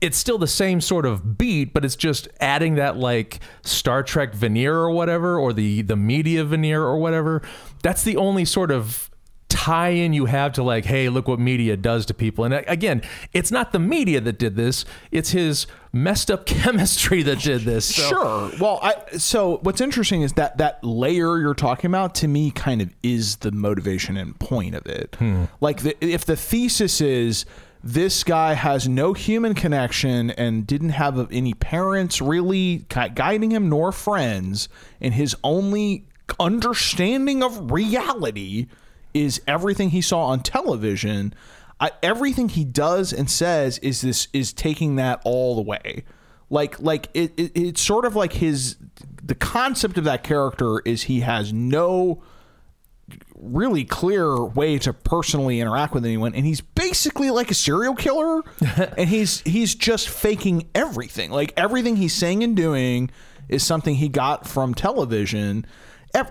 [0.00, 4.34] It's still the same sort of beat, but it's just adding that like Star Trek
[4.34, 7.40] veneer or whatever, or the the media veneer or whatever.
[7.84, 9.11] That's the only sort of
[9.52, 13.02] tie-in you have to like hey look what media does to people and uh, again
[13.34, 17.94] it's not the media that did this it's his messed up chemistry that did this
[17.94, 18.50] so- Sure.
[18.58, 22.80] Well, I so what's interesting is that that layer you're talking about to me kind
[22.80, 25.16] of is the motivation and point of it.
[25.18, 25.44] Hmm.
[25.60, 27.44] Like the, if the thesis is
[27.84, 33.90] this guy has no human connection and didn't have any parents really guiding him nor
[33.92, 34.68] friends,
[35.00, 36.04] and his only
[36.38, 38.66] understanding of reality
[39.14, 41.34] is everything he saw on television.
[41.80, 46.04] I, everything he does and says is this is taking that all the way
[46.52, 48.76] like like it, it it's sort of like his
[49.24, 52.22] the concept of that character is he has no
[53.36, 58.42] really clear way to personally interact with anyone and he's basically like a serial killer
[58.98, 63.10] and he's he's just faking everything like everything he's saying and doing
[63.48, 65.66] is something he got from television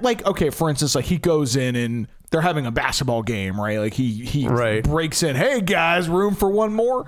[0.02, 3.78] like okay for instance like he goes in and they're having a basketball game right
[3.80, 4.84] like he he Right.
[4.84, 7.06] breaks in hey guys room for one more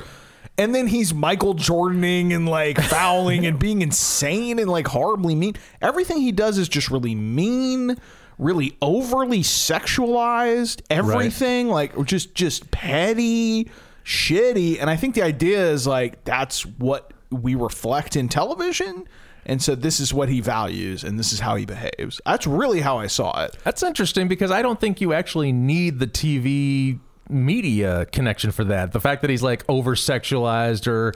[0.55, 5.55] and then he's Michael Jordaning and like fouling and being insane and like horribly mean.
[5.81, 7.97] Everything he does is just really mean,
[8.37, 10.81] really overly sexualized.
[10.91, 13.71] Everything like just just petty,
[14.05, 14.79] shitty.
[14.79, 19.07] And I think the idea is like that's what we reflect in television.
[19.45, 22.21] And so this is what he values and this is how he behaves.
[22.25, 23.55] That's really how I saw it.
[23.63, 28.91] that's interesting because i don't think you actually need the tv media connection for that
[28.91, 31.13] the fact that he's like over sexualized or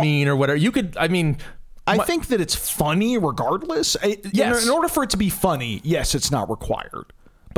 [0.00, 1.36] mean or whatever you could i mean
[1.86, 3.96] I think that it's funny regardless.
[4.02, 4.62] I- in- Yes.
[4.64, 7.06] In, order for it to be funny, yes, it's not required.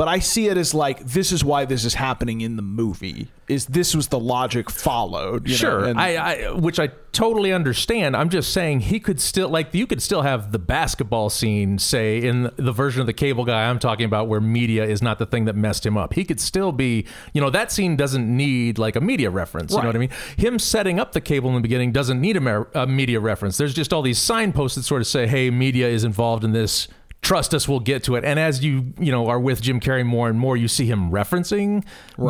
[0.01, 3.27] But I see it as like this is why this is happening in the movie.
[3.47, 5.47] Is this was the logic followed?
[5.47, 8.17] you know, Sure, and- I, I which I totally understand.
[8.17, 12.17] I'm just saying he could still like you could still have the basketball scene, say
[12.17, 15.27] in the version of the cable guy I'm talking about, where media is not the
[15.27, 16.15] thing that messed him up.
[16.15, 19.71] He could still be, you know, that scene doesn't need like a media reference.
[19.71, 20.09] You know what I mean?
[20.35, 23.55] Him setting up the cable in the beginning doesn't need a, mer- a media reference.
[23.55, 26.87] There's just all these signposts that sort of say, "Hey, media is involved in this."
[27.21, 28.25] Trust us, we'll get to it.
[28.25, 31.11] And as you you know are with Jim Carrey more and more, you see him
[31.11, 31.85] referencing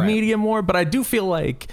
[0.05, 0.61] media more.
[0.61, 1.71] But I do feel like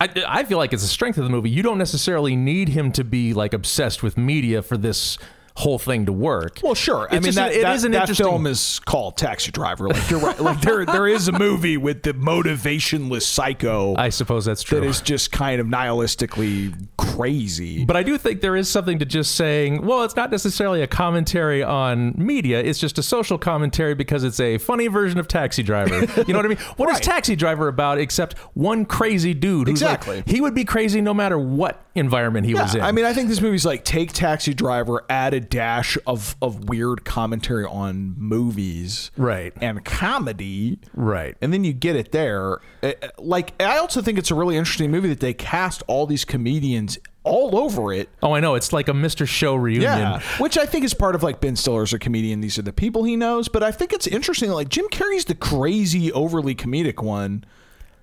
[0.00, 1.48] I, I feel like it's a strength of the movie.
[1.48, 5.16] You don't necessarily need him to be like obsessed with media for this
[5.56, 6.60] whole thing to work.
[6.62, 7.08] Well, sure.
[7.10, 9.88] I mean, that, an- it that, is an that interesting film is called Taxi Driver.
[9.88, 10.38] Like you're right.
[10.38, 14.80] Like there, there is a movie with the motivationless psycho I suppose that's true.
[14.80, 17.84] that is just kind of nihilistically crazy.
[17.84, 20.86] But I do think there is something to just saying, well, it's not necessarily a
[20.86, 22.60] commentary on media.
[22.60, 26.00] It's just a social commentary because it's a funny version of Taxi Driver.
[26.26, 26.58] You know what I mean?
[26.76, 27.02] What is Right.
[27.02, 29.68] Taxi Driver about except one crazy dude?
[29.68, 30.22] Who's like- Exactly.
[30.26, 32.80] he would be crazy no matter what environment he was in.
[32.82, 36.68] I mean, I think this movie's like take Taxi Driver, add a dash of of
[36.68, 39.52] weird commentary on movies, Right.
[39.60, 41.36] and comedy, Right.
[41.40, 42.58] and then you get it there.
[42.82, 46.24] Uh, Like, I also think it's a really interesting movie that they cast all these
[46.24, 48.08] comedians all over it.
[48.22, 48.54] oh, I know.
[48.54, 49.26] It's like a Mr.
[49.26, 49.82] Show reunion.
[49.98, 52.40] Yeah, which I think is part of like Ben Stiller's a comedian.
[52.40, 53.48] These are the people he knows.
[53.48, 54.50] But I think it's interesting.
[54.50, 57.44] Like Jim Carrey's the crazy, overly comedic one,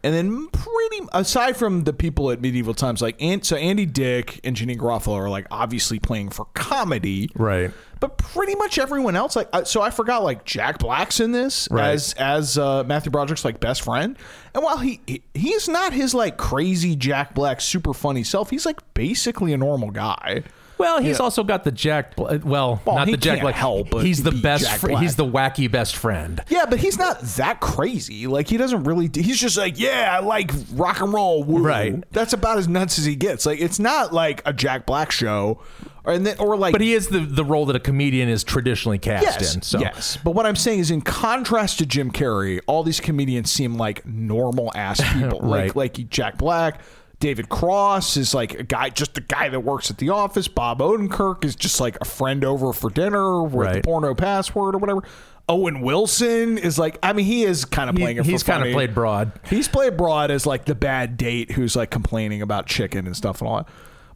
[0.03, 4.39] and then pretty aside from the people at medieval times, like and so Andy Dick
[4.43, 7.71] and Jenny Garofalo are like obviously playing for comedy, Right.
[7.99, 11.91] But pretty much everyone else, like so, I forgot like Jack Black's in this Right.
[11.91, 14.17] as as uh, Matthew Broderick's like best friend,
[14.53, 18.65] and while he, he he's not his like crazy Jack Black super funny self, he's
[18.65, 20.43] like basically a normal guy.
[20.83, 22.15] Well, he's also got the Jack.
[22.15, 23.55] Bla- uh, Well, Well, not he the Jack Black.
[23.55, 24.69] help but he's the be best.
[24.79, 26.43] Fr- he's the wacky best friend.
[26.49, 28.27] Yeah, but he's not that crazy.
[28.27, 29.09] Like he doesn't really.
[29.13, 31.43] He's just like, yeah, I like rock and roll.
[31.43, 31.61] Woo.
[31.63, 32.03] Right.
[32.11, 33.45] That's about as nuts as he gets.
[33.45, 35.61] Like it's not like a Jack Black show,
[36.03, 36.73] or and then, or like.
[36.73, 39.61] But he is the the role that a comedian is traditionally cast Yes, in.
[39.61, 40.17] So yes.
[40.23, 44.05] But what I'm saying is, in contrast to Jim Carrey, all these comedians seem like
[44.05, 45.39] normal ass people.
[45.39, 45.73] Right.
[45.75, 46.81] Like like Jack Black,
[47.23, 50.49] David Cross is like a guy, just a guy that works at the office.
[50.49, 54.77] Bob Odenkirk is just like a friend over for dinner with the porno password or
[54.79, 55.03] whatever.
[55.47, 58.25] Owen Wilson is like, I mean, he is kind of playing it.
[58.25, 59.31] For he's kind of played broad.
[59.49, 63.39] He's played broad as like the bad date who's like complaining about chicken and stuff
[63.39, 63.69] and all that.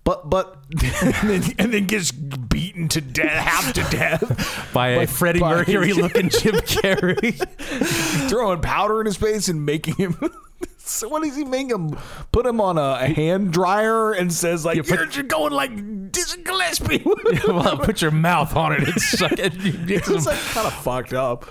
[0.04, 0.58] But but
[1.02, 5.40] and then, and then gets beaten to death, half to death by a by- Freddie
[5.40, 7.36] by- Mercury looking Jim Carrey.
[8.30, 10.18] throwing powder in his face and making him.
[10.88, 11.96] So what does he make him?
[12.32, 16.12] Put him on a, a hand dryer and says like, put- "You're, you're going like
[16.12, 17.04] Dizzy Gillespie."
[17.48, 19.54] well, put your mouth on it and suck it.
[19.56, 21.46] it's like kind of fucked up.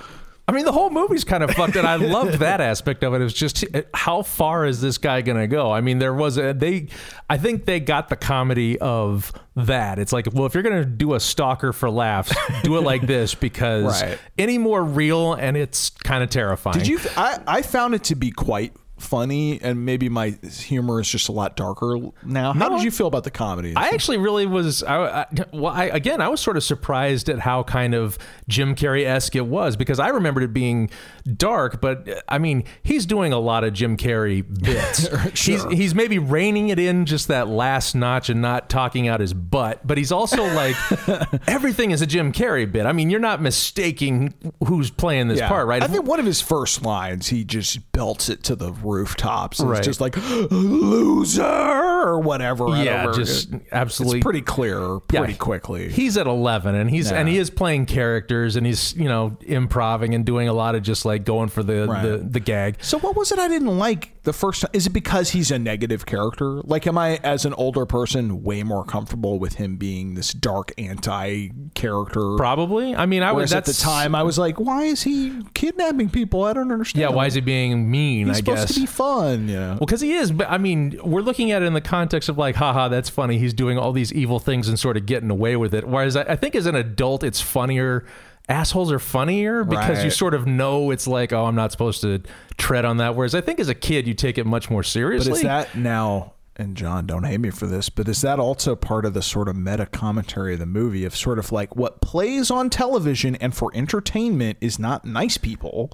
[0.48, 3.20] I mean, the whole movie's kind of fucked, and I loved that aspect of it.
[3.20, 5.72] It was just uh, how far is this guy going to go?
[5.72, 6.86] I mean, there was a they.
[7.28, 9.98] I think they got the comedy of that.
[9.98, 12.32] It's like, well, if you're going to do a stalker for laughs,
[12.62, 14.18] do it like this because Right.
[14.38, 16.78] any more real and it's kind of terrifying.
[16.78, 17.00] Did you?
[17.16, 21.32] I I found it to be quite funny, and maybe my humor is just a
[21.32, 22.52] lot darker now.
[22.52, 23.74] How No, did you feel about the comedy?
[23.76, 24.82] I actually really was.
[24.82, 28.18] I, I, well, I, again, I was sort of surprised at how kind of
[28.48, 30.90] Jim Carrey esque it was because I remembered it being
[31.36, 35.08] dark, but uh, I mean, he's doing a lot of Jim Carrey bits.
[35.44, 39.34] He's he's maybe reining it in just that last notch and not talking out his
[39.34, 40.76] butt, but he's also like
[41.48, 42.86] everything is a Jim Carrey bit.
[42.86, 44.34] I mean, you're not mistaking
[44.66, 45.82] who's playing this part, right?
[45.82, 49.58] I think one of his first lines, he just belts it to the rooftops.
[49.60, 49.78] And Right.
[49.78, 50.16] It's just like
[50.50, 52.68] loser or whatever.
[52.82, 55.88] Yeah, just It- absolutely It's pretty clear Yeah, pretty quickly.
[55.90, 60.14] He's at 11 and he's and he is playing characters and he's, you know, improving
[60.14, 62.02] and doing a lot of just like going for the Right.
[62.02, 62.76] the, the gag.
[62.80, 64.70] so what was it I didn't like the first time?
[64.74, 66.60] Is it because he's a negative character?
[66.64, 70.72] Like, am I, as an older person, way more comfortable with him being this dark
[70.76, 72.36] anti character?
[72.36, 72.94] Probably.
[72.94, 76.44] I mean, I was at the time, I was like, why is he kidnapping people?
[76.44, 77.00] I don't understand.
[77.00, 78.74] Yeah, why is he being mean, He's I supposed guess.
[78.74, 79.68] to be fun, Yeah.
[79.70, 82.36] well, because he is, but I mean, we're looking at it in the context of
[82.36, 83.38] like, haha, that's funny.
[83.38, 85.86] He's doing all these evil things and sort of getting away with it.
[85.88, 88.04] Whereas I, I think as an adult, it's funnier.
[88.48, 92.22] Assholes are funnier because you sort of know it's like, oh, I'm not supposed to
[92.56, 93.16] tread on that.
[93.16, 95.30] Whereas I think as a kid, you take it much more seriously.
[95.30, 98.76] But is that now, and John, don't hate me for this, but is that also
[98.76, 102.00] part of the sort of meta commentary of the movie of sort of like what
[102.00, 105.90] plays on television and for entertainment is not nice people?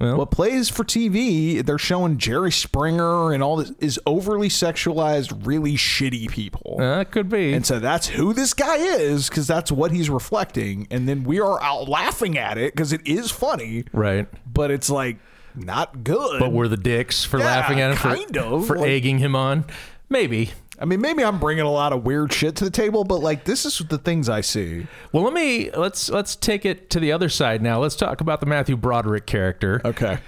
[0.00, 0.16] Well.
[0.16, 5.74] what plays for TV, they're showing Jerry Springer and all this is overly sexualized, really
[5.74, 6.76] shitty people.
[6.78, 7.52] That could be.
[7.52, 10.86] and so that's who this guy is because that's what he's reflecting.
[10.90, 14.26] And then we are out laughing at it because it is funny, right.
[14.50, 15.18] but it's like
[15.54, 16.40] not good.
[16.40, 19.18] But we're the dicks for Yeah, laughing at him, for, kind of, for like- egging
[19.18, 19.64] him on.
[20.08, 20.50] Maybe.
[20.80, 23.44] I mean, maybe I'm bringing a lot of weird shit to the table, but like
[23.44, 24.86] this is the things I see.
[25.12, 27.80] Well, let me let's let's take it to the other side now.
[27.80, 29.82] Let's talk about the Matthew Broderick character.
[29.84, 30.18] Okay.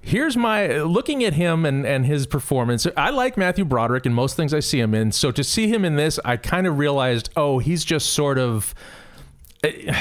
[0.00, 2.86] Here's my looking at him and and his performance.
[2.96, 5.12] I like Matthew Broderick in most things I see him in.
[5.12, 8.74] So to see him in this, I kind of realized, oh, he's just sort of
[9.62, 9.94] eh,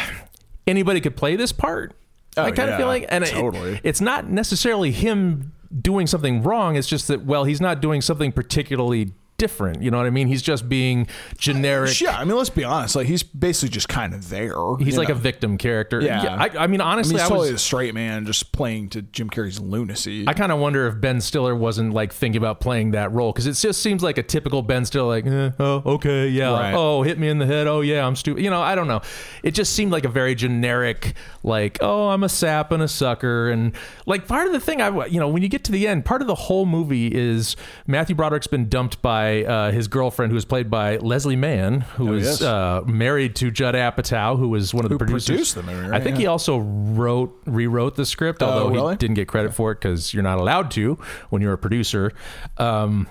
[0.65, 1.93] anybody could play this part.
[2.37, 3.81] Oh, I kind of feel like, and it- totally.
[3.83, 6.77] it's not necessarily him doing something wrong.
[6.77, 9.11] It's just that, well, he's not doing something particularly
[9.41, 9.81] different.
[9.81, 10.27] You know what I mean?
[10.27, 11.99] He's just being generic.
[11.99, 12.95] Yeah, I mean, let's be honest.
[12.95, 14.53] Like he's basically just kind of there.
[14.77, 15.15] He's like know?
[15.15, 15.99] a victim character.
[15.99, 16.35] Yeah.
[16.35, 17.61] I, I mean, I honestly, mean, I, he's totally was.
[17.61, 20.25] a straight man just playing to Jim Carrey's lunacy.
[20.27, 23.47] I kind of wonder if Ben Stiller wasn't like thinking about playing that role because
[23.47, 26.73] it just seems like a typical Ben Stiller, like, eh, oh, okay, yeah, Right.
[26.75, 28.43] oh, hit me in the head, oh, yeah, I'm stupid.
[28.43, 29.01] You know, I don't know.
[29.41, 33.49] It just seemed like a very generic, like, oh, I'm a sap and a sucker.
[33.49, 33.73] And
[34.05, 36.21] like part of the thing, I, you know, when you get to the end, part
[36.21, 37.55] of the whole movie is
[37.87, 42.13] Matthew Broderick's been dumped by uh, his girlfriend, who is played by Leslie Mann, who
[42.13, 42.41] is yes.
[42.41, 45.53] uh, married to Judd Apatow, who was one of the Who producers.
[45.53, 46.03] the movie, I right?
[46.03, 48.93] think he also wrote, rewrote the script, although Oh, really?
[48.93, 50.97] he didn't get credit for it because you're not allowed to
[51.29, 52.11] when you're a producer.
[52.57, 53.07] Um,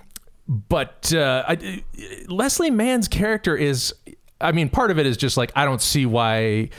[0.49, 1.83] but uh, I,
[2.29, 3.95] Leslie Mann's character is,
[4.41, 6.71] I mean, part of it is just like I don't see why.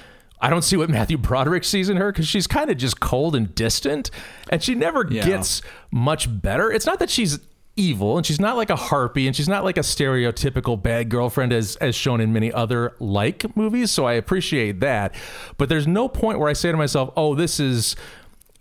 [0.44, 3.36] I don't see what Matthew Broderick sees in her because she's kind of just cold
[3.36, 4.10] and distant,
[4.50, 5.24] and she never Yeah.
[5.24, 5.62] gets
[5.92, 6.72] much better.
[6.72, 7.38] It's not that she's
[7.78, 11.54] evil and she's not like a harpy and she's not like a stereotypical bad girlfriend
[11.54, 15.16] as as shown in many other like movies so i appreciate that
[15.58, 17.96] but there's no point where i say to myself oh this is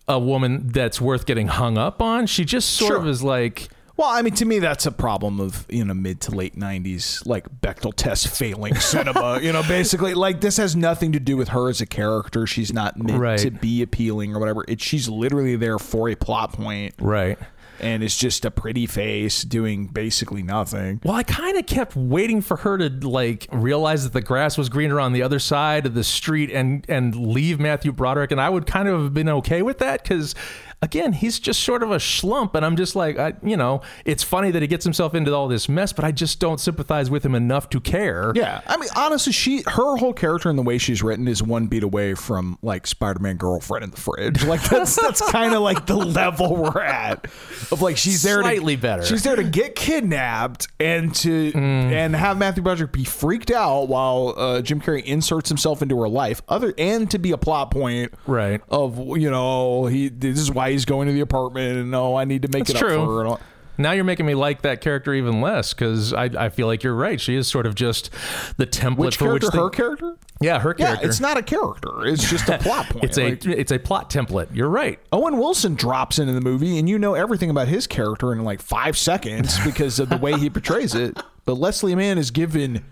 [0.06, 2.96] a woman that's worth getting hung up on she just sort Sure.
[2.98, 6.22] of is like well, I mean, to me, that's a problem of you know mid
[6.22, 9.38] to late '90s like Bechdel test failing cinema.
[9.42, 12.46] you know, basically, like this has nothing to do with her as a character.
[12.46, 13.38] She's not meant Right.
[13.40, 14.64] to be appealing or whatever.
[14.68, 17.38] It, she's literally there for a plot point, right
[17.80, 21.00] and it's just a pretty face doing basically nothing.
[21.04, 24.68] Well, I kind of kept waiting for her to like realize that the grass was
[24.68, 28.48] greener on the other side of the street and and leave Matthew Broderick, and I
[28.48, 30.34] would kind of have been okay with that because.
[30.82, 34.22] Again, he's just sort of a schlump, and I'm just like, I, you know, it's
[34.22, 37.24] funny that he gets himself into all this mess, but I just don't sympathize with
[37.24, 38.32] him enough to care.
[38.34, 41.66] Yeah, I mean, honestly, she her whole character and the way she's written is one
[41.66, 44.42] beat away from like Spider-Man girlfriend in the fridge.
[44.44, 47.26] Like that's that's kind of like the level we're at
[47.70, 49.04] of like she's there Slightly to, better.
[49.04, 54.34] She's there to get kidnapped and to and have Matthew Broderick be freaked out while
[54.36, 56.40] uh, Jim Carrey inserts himself into her life.
[56.48, 58.62] Other and to be a plot point, Right.
[58.70, 62.24] Of you know he this is why he's going to the apartment and oh I
[62.24, 63.04] need to make That's it up true.
[63.04, 63.20] for her.
[63.20, 63.40] And all.
[63.78, 66.94] Now you're making me like that character even less because I, I feel like you're
[66.94, 67.18] right.
[67.18, 68.10] She is sort of just
[68.58, 69.58] the template Which for which character?
[69.58, 70.16] her character?
[70.38, 71.08] yeah, her Yeah, character.
[71.08, 72.04] it's not a character.
[72.04, 73.04] It's just a plot point.
[73.06, 74.48] It's a Like- it's a plot template.
[74.54, 74.98] You're right.
[75.12, 78.60] Owen Wilson drops into the movie, and you know everything about his character in like
[78.60, 81.16] five seconds because of the way he portrays it.
[81.46, 82.84] But Leslie Mann is given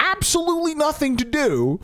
[0.00, 1.78] absolutely nothing to do.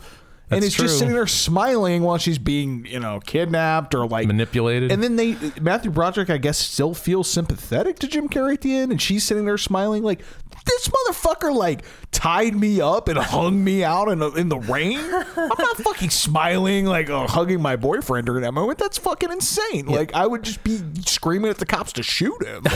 [0.51, 0.85] And is true.
[0.85, 4.91] just sitting there smiling while she's being, you know, kidnapped or like Manipulated.
[4.91, 8.75] And then they Matthew Broderick, I guess, still feels sympathetic to Jim Carrey at the
[8.75, 10.21] end, and she's sitting there smiling like
[10.65, 14.99] this motherfucker like tied me up and hung me out in, in the rain.
[14.99, 18.79] I'm not fucking smiling like oh, hugging my boyfriend during that moment.
[18.79, 19.85] That's fucking insane.
[19.87, 22.63] Like I would just be screaming at the cops to shoot him.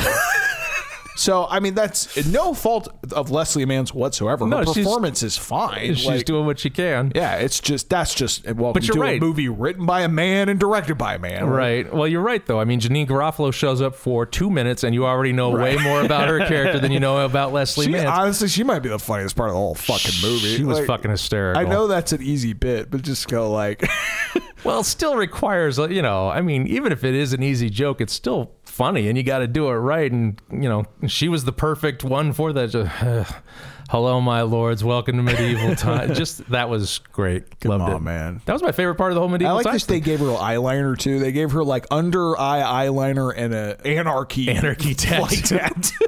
[1.16, 4.46] So I mean that's no fault of Leslie Mann's whatsoever.
[4.46, 5.96] Her No, she's- performance is fine.
[5.96, 7.12] She's Like, doing what she can.
[7.16, 9.18] yeah, it's just that's just well, But you're right.
[9.18, 11.46] a movie written by a man and directed by a man.
[11.48, 11.92] Right.
[11.94, 12.60] Well, you're right, though.
[12.60, 16.02] I mean, Janeane Garofalo shows up for two minutes, and you already know way more
[16.02, 18.08] about her character than you know about Leslie She, Mann.
[18.08, 20.56] honestly, she might be the funniest part of the whole fucking movie.
[20.58, 21.62] She was Like, fucking hysterical.
[21.62, 23.88] I know that's an easy bit, but just go like,
[24.64, 27.70] Well, it still requires, uh, you know, I mean, even if it is an easy
[27.70, 30.12] joke, it's still funny, and you got to do it right.
[30.12, 32.70] And you know, she was the perfect one for that.
[32.72, 32.92] Just,
[33.90, 34.84] Hello, my lords.
[34.84, 36.14] Welcome to medieval time.
[36.16, 37.44] Just that was great.
[37.66, 38.42] Loved on, it, man.
[38.46, 39.52] That was my favorite part of the whole medieval.
[39.54, 39.86] I like this.
[39.86, 41.20] They gave her eyeliner too.
[41.20, 46.06] They gave her like under eye eyeliner and a anarchy Anarchy tattoo.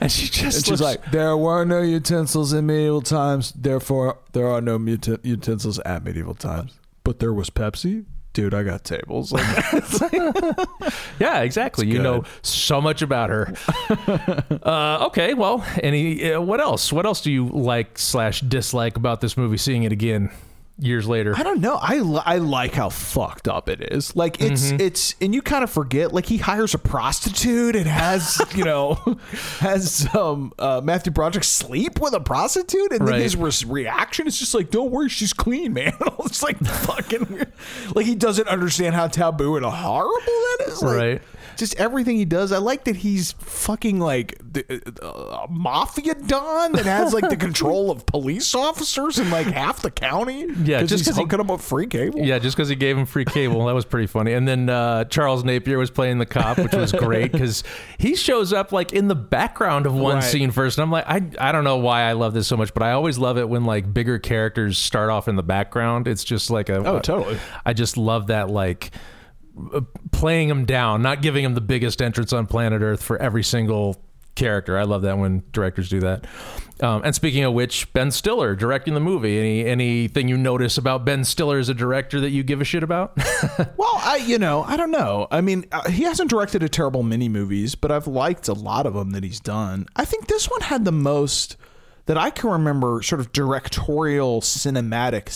[0.00, 4.18] and she just And she's looks- like, there were no utensils in medieval times, therefore
[4.32, 6.78] there are no muta- utensils at medieval times.
[7.04, 8.04] But there was Pepsi.
[8.32, 9.32] Dude, I got tables.
[9.32, 9.44] Like,
[11.18, 11.86] Yeah, exactly.
[11.86, 12.02] You good.
[12.02, 13.52] know so much about her.
[14.62, 16.92] uh, okay, well, any uh, what else?
[16.92, 19.56] What else do you like slash dislike about this movie?
[19.56, 20.30] Seeing it again,
[20.80, 21.34] years later.
[21.36, 21.78] I don't know.
[21.80, 24.14] I, li- I like how fucked up it is.
[24.16, 24.80] Like it's Mm-hmm.
[24.80, 26.12] it's and you kind of forget.
[26.12, 28.94] Like he hires a prostitute and has you know
[29.58, 33.50] has um uh, Matthew Broderick sleep with a prostitute, and then his re-
[33.82, 37.52] reaction is just like, "Don't worry, she's clean, man." it's like fucking weird.
[37.94, 40.82] Like he doesn't understand how taboo and horrible that is.
[40.82, 41.22] Like, Right.
[41.60, 42.52] Just everything he does.
[42.52, 44.64] I like that he's fucking like the,
[45.02, 49.82] uh, a mafia don that has like the control of police officers in like half
[49.82, 50.46] the county.
[50.64, 52.20] Yeah, just just 'cause he- hooking them up free cable.
[52.20, 54.32] Yeah, just because he gave him free cable, that was pretty funny.
[54.32, 57.62] And then uh, Charles Napier was playing the cop, which was great because
[57.98, 60.24] he shows up like in the background of one Right.
[60.24, 62.72] scene first, and I'm like, I I don't know why I love this so much,
[62.72, 66.08] but I always love it when like bigger characters start off in the background.
[66.08, 67.38] It's just like a Oh, totally.
[67.66, 68.92] I just love that like
[70.12, 73.96] playing him down, not giving him the biggest entrance on planet Earth for every single
[74.34, 74.78] character.
[74.78, 76.26] I love that when directors do that.
[76.80, 79.38] Um, and speaking of which, Ben Stiller directing the movie.
[79.38, 82.82] Any anything you notice about Ben Stiller as a director that you give a shit
[82.82, 83.16] about?
[83.76, 85.26] Well, I you know I don't know.
[85.30, 88.86] I mean, uh, he hasn't directed a terrible mini movies, but I've liked a lot
[88.86, 89.86] of them that he's done.
[89.96, 91.56] I think this one had the most
[92.06, 95.28] that I can remember, sort of directorial cinematic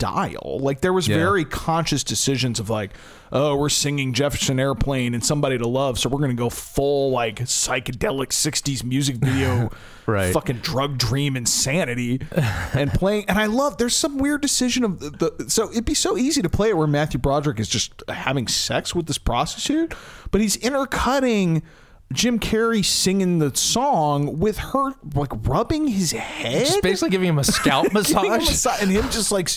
[0.00, 0.58] style.
[0.60, 1.16] Like there was Yeah.
[1.16, 2.92] very conscious decisions of like,
[3.32, 7.36] oh, we're singing Jefferson Airplane and Somebody to Love, so we're gonna go full like
[7.40, 9.70] psychedelic '60s music video,
[10.06, 10.32] Right.
[10.32, 12.20] Fucking drug dream insanity,
[12.72, 13.26] and playing.
[13.28, 13.76] And I love.
[13.76, 15.50] There's some weird decision of the, the.
[15.50, 18.92] So it'd be so easy to play it where Matthew Broderick is just having sex
[18.94, 19.94] with this prostitute,
[20.32, 21.62] but he's intercutting.
[22.12, 27.38] Jim Carrey singing the song with her like rubbing his head, Just basically giving him
[27.38, 28.82] a scalp Giving him a massage.
[28.82, 29.48] and him just like,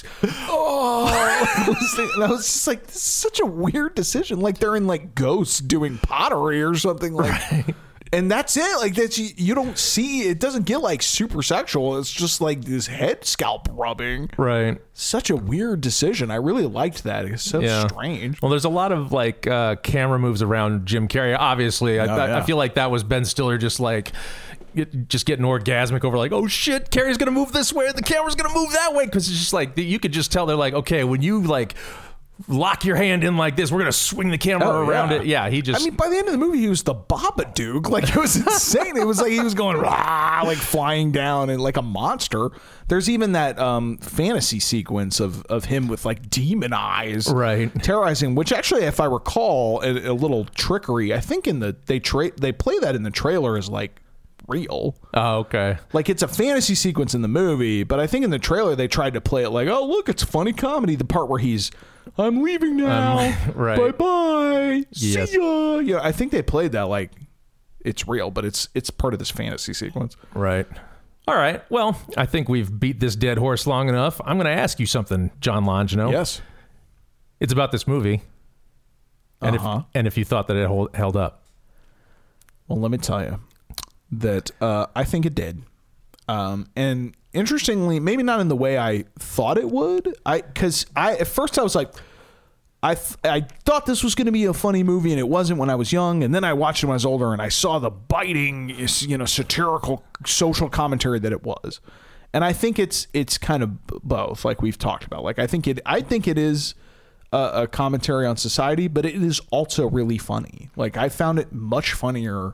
[0.50, 1.08] oh,
[2.16, 4.40] and I was just like, this is such a weird decision.
[4.40, 7.76] Like they're in like ghosts doing pottery or something like.
[8.14, 8.78] And that's it.
[8.78, 10.22] Like that's you, you don't see.
[10.30, 11.98] It doesn't get like super sexual.
[11.98, 14.30] It's just like this head scalp rubbing.
[14.38, 14.80] Right.
[14.94, 16.30] Such a weird decision.
[16.32, 17.26] I really liked that.
[17.26, 17.88] It's so Yeah.
[17.88, 18.42] strange.
[18.42, 21.36] Well, there's a lot of like uh, camera moves around Jim Carrey.
[21.38, 24.12] Obviously, I, Oh, I- I feel like that was Ben Stiller just like
[25.08, 28.54] just getting orgasmic over like, oh shit, Carrey's gonna move this way, the camera's gonna
[28.56, 31.22] move that way, because it's just like you could just tell they're like, okay, when
[31.22, 31.76] you like
[32.48, 35.16] lock your hand in like this, we're gonna swing the camera Oh, around yeah.
[35.18, 35.26] it.
[35.26, 35.82] Yeah, he just.
[35.82, 37.90] I mean, by the end of the movie, he was the Babadook.
[37.90, 38.98] Like it was insane.
[38.98, 42.50] it was like he was going rah, like flying down and like a monster.
[42.90, 47.72] There's even that um, fantasy sequence of of him with like demon eyes, Right.
[47.84, 48.36] terrorizing.
[48.36, 51.14] Which actually, if I recall, a, a little trickery.
[51.14, 54.00] I think in the they tra- they play that in the trailer as like
[54.50, 54.96] real.
[55.14, 55.78] oh, okay.
[55.94, 58.90] Like it's a fantasy sequence in the movie, but I think in the trailer they
[58.90, 60.96] tried to play it like, oh look, it's funny comedy.
[60.96, 61.72] The part where he's,
[62.18, 63.36] I'm leaving now.
[63.56, 63.78] right.
[63.78, 64.86] Bye bye.
[64.92, 65.32] Yes.
[65.32, 65.78] See ya.
[65.80, 67.12] Yeah, I think they played that like
[67.84, 70.16] it's real, but it's it's part of this fantasy sequence.
[70.34, 70.68] Right.
[71.28, 71.64] All right.
[71.70, 74.20] Well, I think we've beat this dead horse long enough.
[74.26, 76.12] I'm going to ask you something, John Longino.
[76.12, 76.42] Yes.
[77.40, 78.22] It's about this movie.
[79.42, 79.80] And Uh-huh.
[79.80, 81.44] if and if you thought that it hold, held up.
[82.68, 83.40] Well, let me tell you
[84.12, 85.64] that uh, I think it did.
[86.28, 90.16] Um, and interestingly, maybe not in the way I thought it would.
[90.26, 91.92] I because I at first I was like,
[92.82, 95.60] I th- I thought this was going to be a funny movie, and it wasn't
[95.60, 96.24] when I was young.
[96.24, 99.18] And then I watched it when I was older, and I saw the biting, you
[99.18, 101.80] know, satirical social commentary that it was.
[102.34, 105.24] And I think it's it's kind of both, like we've talked about.
[105.24, 106.76] Like I think it I think it is
[107.32, 110.70] a, a commentary on society, but it is also really funny.
[110.76, 112.54] Like I found it much funnier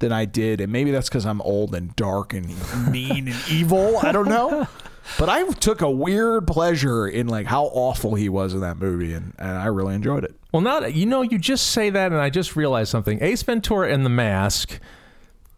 [0.00, 2.46] than I did, and maybe that's because I'm old and dark and
[2.90, 3.98] mean and evil.
[3.98, 4.66] I don't know.
[5.18, 9.12] But I took a weird pleasure in like how awful he was in that movie,
[9.12, 10.36] and, and I really enjoyed it.
[10.52, 13.20] Well, not you know, you just say that, and I just realized something.
[13.20, 14.78] Ace Ventura and The Mask,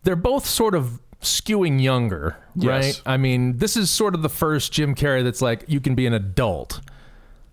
[0.04, 2.66] they're both sort of skewing younger, Yes.
[2.66, 3.02] right?
[3.04, 6.06] I mean, this is sort of the first Jim Carrey that's like you can be
[6.06, 6.80] an adult.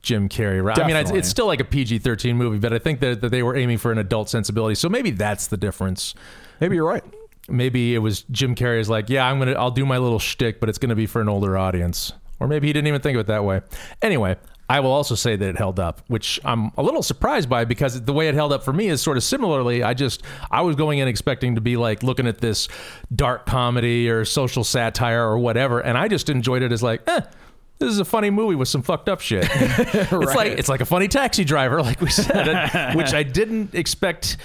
[0.02, 0.80] Jim Carrey, right?
[0.80, 3.30] I mean, it's, it's still like a PG thirteen movie, but I think that, that
[3.30, 4.76] they were aiming for an adult sensibility.
[4.76, 6.16] So maybe that's the difference.
[6.62, 7.04] Maybe you're right.
[7.48, 10.70] Maybe it was Jim Carrey's like, yeah, I'm gonna, I'll do my little shtick, but
[10.70, 13.28] it's gonna be for an older audience, or maybe he didn't even think of it
[13.28, 13.62] that way.
[14.02, 14.38] Anyway,
[14.70, 18.00] I will also say that it held up, which I'm a little surprised by because
[18.04, 19.82] the way it held up for me is sort of similarly.
[19.82, 20.22] I just,
[20.52, 22.68] I was going in expecting to be like looking at this
[23.14, 27.22] dark comedy or social satire or whatever, and I just enjoyed it as like, eh.
[27.80, 29.48] This is a funny movie with some fucked up shit.
[30.12, 34.38] It's like it's like a funny taxi driver, like we said, which I didn't expect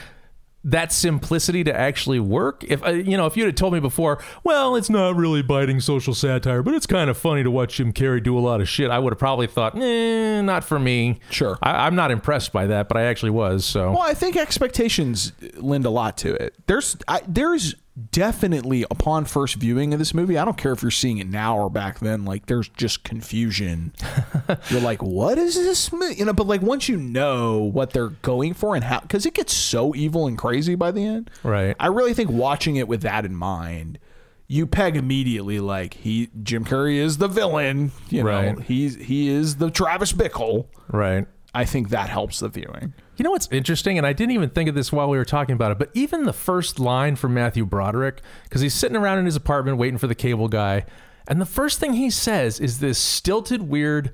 [0.65, 2.65] that simplicity to actually work.
[2.65, 5.81] If uh, you know, if you had told me before, well, it's not really biting
[5.81, 8.69] social satire, but it's kind of funny to watch Jim Carrey do a lot of
[8.69, 11.21] shit, I would have probably thought, eh, not for me.
[11.31, 11.59] Sure.
[11.63, 13.65] I, I'm not impressed by that, but I actually was.
[13.65, 16.55] So Well, I think expectations lend a lot to it.
[16.67, 17.75] There's I, there's
[18.11, 21.57] definitely upon first viewing of this movie, I don't care if you're seeing it now
[21.57, 23.93] or back then, like there's just confusion.
[24.71, 25.93] you're like, what is this?
[25.93, 29.27] mo-" You know, but like once you know what they're going for and how, because
[29.27, 31.31] it gets so evil and crazy by the end.
[31.43, 31.77] Right.
[31.79, 33.99] I really think watching it with that in mind,
[34.47, 37.93] you peg immediately like he Jim Carrey is the villain.
[38.11, 38.61] You know, Right.
[38.61, 40.67] he's he is the Travis Bickle.
[40.89, 41.27] Right.
[41.55, 42.93] I think that helps the viewing.
[43.17, 45.55] You know what's interesting, and I didn't even think of this while we were talking
[45.55, 49.25] about it, but even the first line from Matthew Broderick, because he's sitting around in
[49.25, 50.85] his apartment waiting for the cable guy,
[51.29, 54.11] and the first thing he says is this stilted, weird,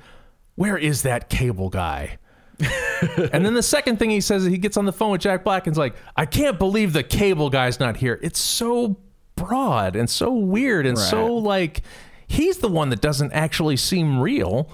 [0.55, 2.19] "Where is that cable guy?"
[3.33, 5.67] and then the second thing he says, he gets on the phone with Jack Black
[5.67, 8.99] and's like, "I can't believe the cable guy's not here." It's so
[9.41, 11.81] broad and so weird and so like
[12.27, 14.71] he's the one that doesn't actually seem real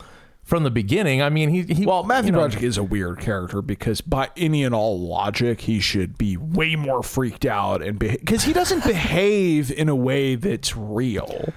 [0.47, 1.21] from the beginning.
[1.21, 4.31] I mean, he, he Well, Matthew you know, Broderick is a weird character because by
[4.37, 8.85] any and all logic, he should be way more freaked out and because he doesn't
[8.85, 11.53] behave in a way that's real.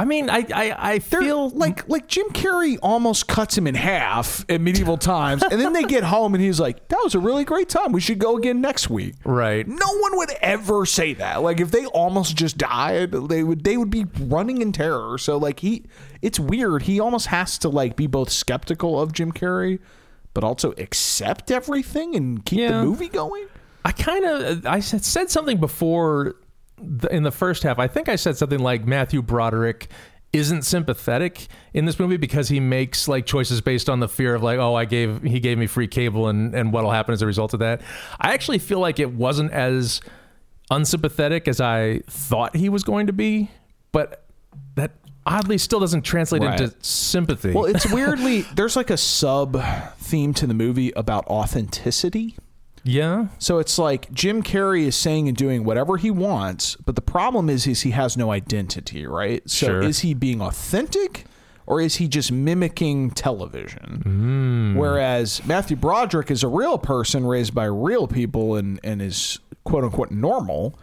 [0.00, 4.44] I mean, I I, I feel like like Jim Carrey almost cuts him in half
[4.48, 7.44] at medieval times, and then they get home and he's like, "That was a really
[7.44, 7.90] great time.
[7.90, 9.66] We should go again next week." right.
[9.66, 11.42] No one would ever say that.
[11.42, 15.18] Like if they almost just died, they would they would be running in terror.
[15.18, 15.84] So like he
[16.22, 16.82] it's weird.
[16.82, 19.80] He almost has to like be both skeptical of Jim Carrey
[20.34, 22.78] but also accept everything and keep Yeah.
[22.78, 23.46] the movie going.
[23.84, 26.36] I kind of I said, said something before
[27.10, 27.78] in the first half.
[27.78, 29.88] I think I said something like Matthew Broderick
[30.32, 34.42] isn't sympathetic in this movie because he makes like choices based on the fear of
[34.42, 37.26] like oh I gave he gave me free cable and and what'll happen as a
[37.26, 37.80] result of that.
[38.20, 40.00] I actually feel like it wasn't as
[40.70, 43.50] unsympathetic as I thought he was going to be,
[43.90, 44.24] but
[44.74, 44.92] that
[45.24, 46.60] oddly still doesn't translate Right.
[46.60, 47.52] into sympathy.
[47.52, 49.58] Well, it's weirdly there's like a sub
[49.98, 52.36] theme to the movie about authenticity.
[52.84, 53.26] Yeah.
[53.38, 57.48] So it's like Jim Carrey is saying and doing whatever he wants, but the problem
[57.50, 59.42] is is he has no identity, right?
[59.48, 59.82] So Sure.
[59.82, 61.24] is he being authentic
[61.66, 64.02] or is he just mimicking television?
[64.74, 64.76] Mm.
[64.78, 69.84] Whereas Matthew Broderick is a real person raised by real people and and is quote
[69.84, 70.78] unquote normal,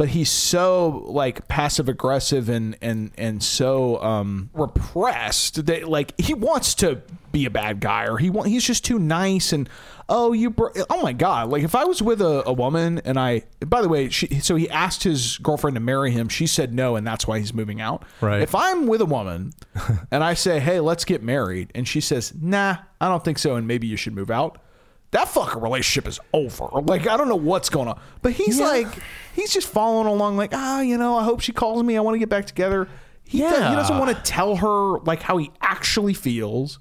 [0.00, 6.32] but he's so like passive aggressive and and and so um repressed that like he
[6.32, 9.68] wants to be a bad guy or he want he's just too nice and
[10.08, 13.20] oh you br- oh my god like if I was with a, a woman and
[13.20, 16.72] I by the way she so he asked his girlfriend to marry him she said
[16.72, 18.40] no and that's why he's moving out Right.
[18.40, 19.52] if I'm with a woman
[20.10, 23.54] and I say hey let's get married and she says nah I don't think so
[23.56, 24.59] and maybe you should move out
[25.12, 26.68] that fucking relationship is over.
[26.82, 28.86] Like I don't know what's going on, but he's like
[29.34, 30.36] he's just following along.
[30.36, 31.96] Like ah, you know, I hope she calls me.
[31.96, 32.88] I want to get back together.
[33.24, 36.78] He, do- he doesn't want to tell her like how he actually feels.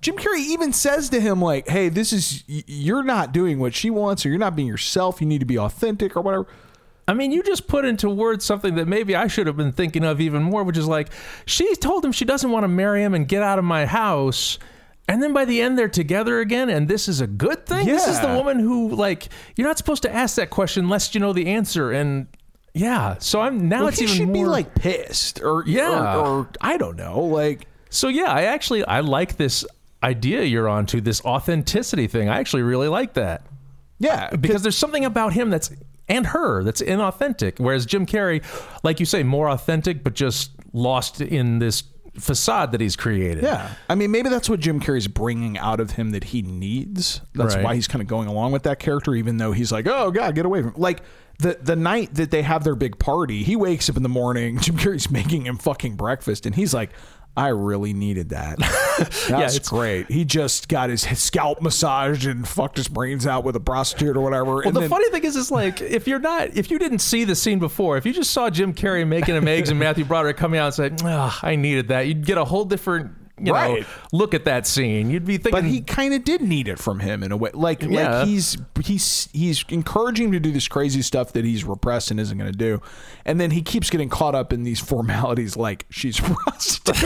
[0.00, 3.90] Jim Carrey even says to him like, "Hey, this is you're not doing what she
[3.90, 5.20] wants, or you're not being yourself.
[5.20, 6.46] You need to be authentic, or whatever."
[7.08, 10.04] I mean, you just put into words something that maybe I should have been thinking
[10.04, 11.08] of even more, which is like
[11.46, 14.58] she told him she doesn't want to marry him and get out of my house.
[15.08, 17.86] And then by the end, they're together again, and this is a good thing.
[17.86, 21.20] This is the woman who, like, you're not supposed to ask that question lest you
[21.20, 21.92] know the answer.
[21.92, 22.26] And
[22.74, 26.16] yeah, so I'm now Well, it's even should more be like pissed, or Yeah.
[26.18, 27.68] or, or I don't know, like.
[27.88, 29.64] So yeah, I actually I like this
[30.02, 32.28] idea you're onto this authenticity thing.
[32.28, 33.46] I actually really like that.
[33.98, 35.70] Yeah, uh, because there's something about him that's
[36.08, 38.40] and her that's inauthentic whereas jim carrey
[38.84, 41.82] like you say more authentic but just lost in this
[42.18, 43.70] facade that he's created Yeah.
[43.88, 47.20] I mean, maybe that's what Jim Carrey's bringing out of him that he needs.
[47.34, 47.64] That's Right.
[47.64, 50.34] why he's kind of going along with that character, even though he's like, oh, God,
[50.34, 51.02] get away from Like,
[51.38, 54.58] the, the night that they have their big party, he wakes up in the morning,
[54.60, 56.90] Jim Carrey's making him fucking breakfast, and he's like,
[57.36, 58.58] I really needed that.
[59.28, 60.10] That's it's- great.
[60.10, 64.22] He just got his scalp massaged and fucked his brains out with a prostitute or
[64.22, 64.62] whatever.
[64.64, 67.34] well, the funny thing is, is like if you're not, if you didn't see the
[67.34, 70.58] scene before, if you just saw Jim Carrey making him eggs and Matthew Broderick coming
[70.58, 73.80] out and say, "Ah, "I needed that," you'd get a whole different, you Right.
[73.82, 75.10] know, look at that scene.
[75.10, 77.50] You'd be thinking, but he kind of did need it from him in a way.
[77.52, 78.20] Like, Yeah.
[78.20, 82.18] like he's he's he's encouraging him to do this crazy stuff that he's repressed and
[82.18, 82.80] isn't going to do,
[83.24, 86.96] and then he keeps getting caught up in these formalities, like she's prostitute,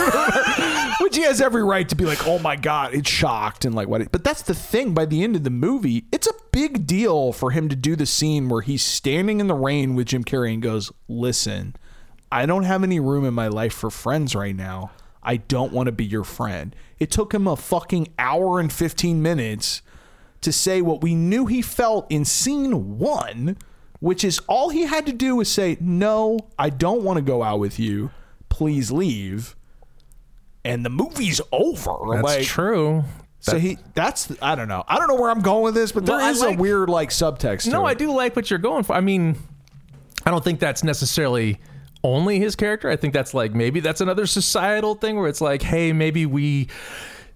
[1.01, 3.89] which he has every right to be like, oh my god, it's shocked and like
[3.89, 4.11] what.
[4.13, 4.95] But that's the thing.
[4.95, 8.07] By the end of the movie, it's a big deal for him to do the
[8.07, 11.75] scene where he's standing in the rain with Jim Carrey and goes, "Listen,
[12.31, 14.91] I don't have any room in my life for friends right now."
[15.23, 16.75] I don't want to be your friend.
[16.99, 19.83] It took him a fucking hour and 15 minutes
[20.41, 23.59] to say what we knew he felt in scene one,
[24.01, 27.43] which is all he had to do was say, No, I don't want to go
[27.43, 28.11] out with you.
[28.49, 29.57] Please leave.
[30.65, 31.93] And the movie's over.
[32.13, 33.05] that's like, true.
[33.43, 34.85] So he, that's, I don't know.
[34.87, 37.09] I don't know where I'm going with this, but there is like- a weird, like,
[37.09, 37.63] subtext.
[37.63, 37.87] to No.
[37.87, 38.95] I do like what you're going for.
[38.95, 39.37] I mean,
[40.27, 41.59] I don't think that's necessarily
[42.03, 42.89] only his character.
[42.89, 46.69] I think that's like maybe that's another societal thing where it's like, hey, maybe we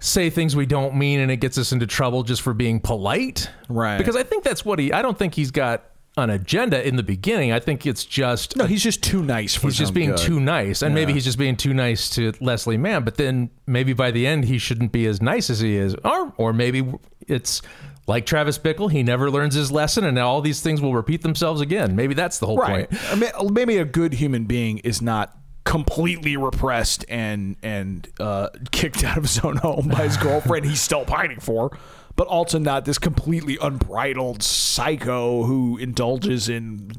[0.01, 3.51] say things we don't mean and it gets us into trouble just for being polite.
[3.69, 3.97] Right.
[3.99, 5.85] Because I think that's what he I don't think he's got
[6.17, 7.53] an agenda in the beginning.
[7.53, 10.19] I think it's just No, he's just too nice for he's just being good.
[10.19, 13.93] too nice and maybe he's just being too nice to Leslie Mann but then maybe
[13.95, 16.93] by the end he shouldn't be as nice as he is or or maybe
[17.27, 17.63] it's
[18.07, 21.61] like Travis Bickle he never learns his lesson and all these things will repeat themselves
[21.61, 22.89] again maybe that's the whole Right.
[22.91, 28.49] point I mean, maybe a good human being is not completely repressed and and uh,
[28.71, 31.77] kicked out of his own home by his girlfriend he's still pining for,
[32.17, 36.91] but also not this completely unbridled psycho who indulges in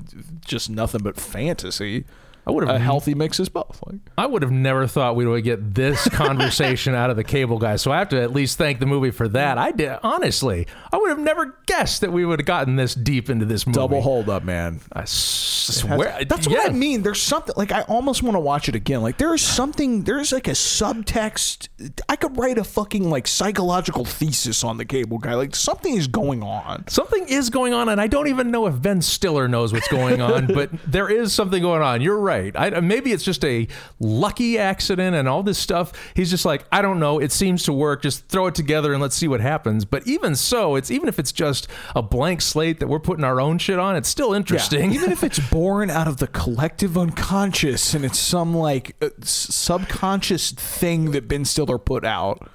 [0.43, 2.05] just nothing but fantasy.
[2.47, 3.81] I would A have healthy mix is both.
[3.85, 7.57] Like, I would have never thought we would get this conversation out of the cable
[7.57, 7.75] guy.
[7.77, 9.57] So I have to at least thank the movie for that.
[9.57, 10.67] I did honestly.
[10.91, 13.75] I would have never guessed that we would have gotten this deep into this movie.
[13.75, 14.81] double hold up, man.
[14.93, 16.23] I swear.
[16.25, 17.01] That's what I mean.
[17.01, 19.01] There's something like I almost want to watch it again.
[19.01, 20.03] Like there is something.
[20.03, 21.67] There's like a subtext.
[22.07, 25.33] I could write a fucking like psychological thesis on the cable guy.
[25.33, 26.87] Like something is going on.
[26.87, 30.21] Something is going on, and I don't even know if Ben Stiller knows what's going
[30.21, 32.01] on, but there is something going on.
[32.01, 32.34] You're right.
[32.55, 33.67] I, maybe it's just a
[33.99, 35.91] lucky accident and all this stuff.
[36.15, 37.19] He's just like, I don't know.
[37.19, 38.01] It seems to work.
[38.01, 39.85] Just throw it together and let's see what happens.
[39.85, 43.39] But even so, it's even if it's just a blank slate that we're putting our
[43.39, 44.93] own shit on, it's still interesting.
[44.93, 50.51] Even if it's born out of the collective unconscious and it's some like uh, subconscious
[50.51, 52.49] thing that Ben Stiller put out,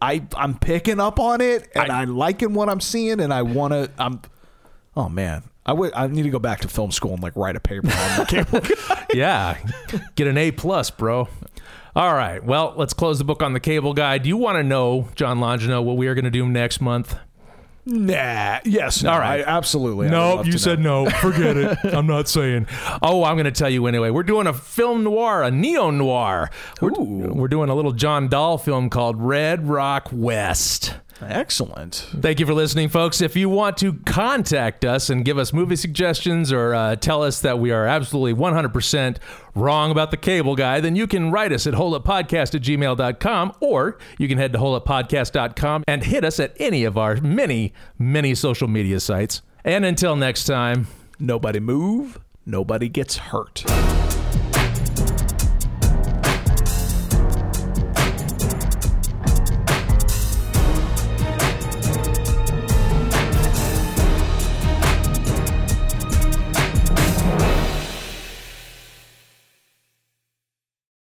[0.00, 3.42] I I'm picking up on it and I, am liking what I'm seeing and I
[3.42, 3.90] want to.
[3.98, 4.22] I'm.
[4.96, 5.92] Oh man, I would.
[5.94, 8.26] I need to go back to film school and like write a paper on the
[8.26, 9.06] cable.
[9.14, 9.56] yeah,
[10.16, 11.28] get an A plus, bro.
[11.94, 12.42] All right.
[12.42, 14.18] Well, let's close the book on the cable guy.
[14.18, 17.16] Do you want to know, John Longino, what we are going to do next month?
[17.86, 18.58] nah.
[18.64, 19.02] Yes.
[19.04, 19.46] No, All right.
[19.46, 20.08] I- absolutely.
[20.08, 21.04] No, love you said know.
[21.04, 21.10] no.
[21.10, 21.78] Forget it.
[21.84, 22.66] I'm not saying.
[23.00, 24.10] Oh, I'm going to tell you anyway.
[24.10, 26.50] We're doing a film noir, a neo noir.
[26.80, 30.94] We're, we're doing a little John Dahl film called Red Rock West.
[31.22, 32.06] Excellent.
[32.20, 33.20] Thank you for listening, folks.
[33.20, 37.40] If you want to contact us and give us movie suggestions or uh, tell us
[37.40, 39.18] that we are absolutely 100%
[39.54, 43.98] wrong about the cable guy, then you can write us at holduppodcast at gmail.com or
[44.18, 48.68] you can head to holduppodcast.com and hit us at any of our many, many social
[48.68, 49.42] media sites.
[49.64, 50.86] And until next time,
[51.20, 52.18] Nobody move.
[52.46, 53.64] Nobody gets hurt.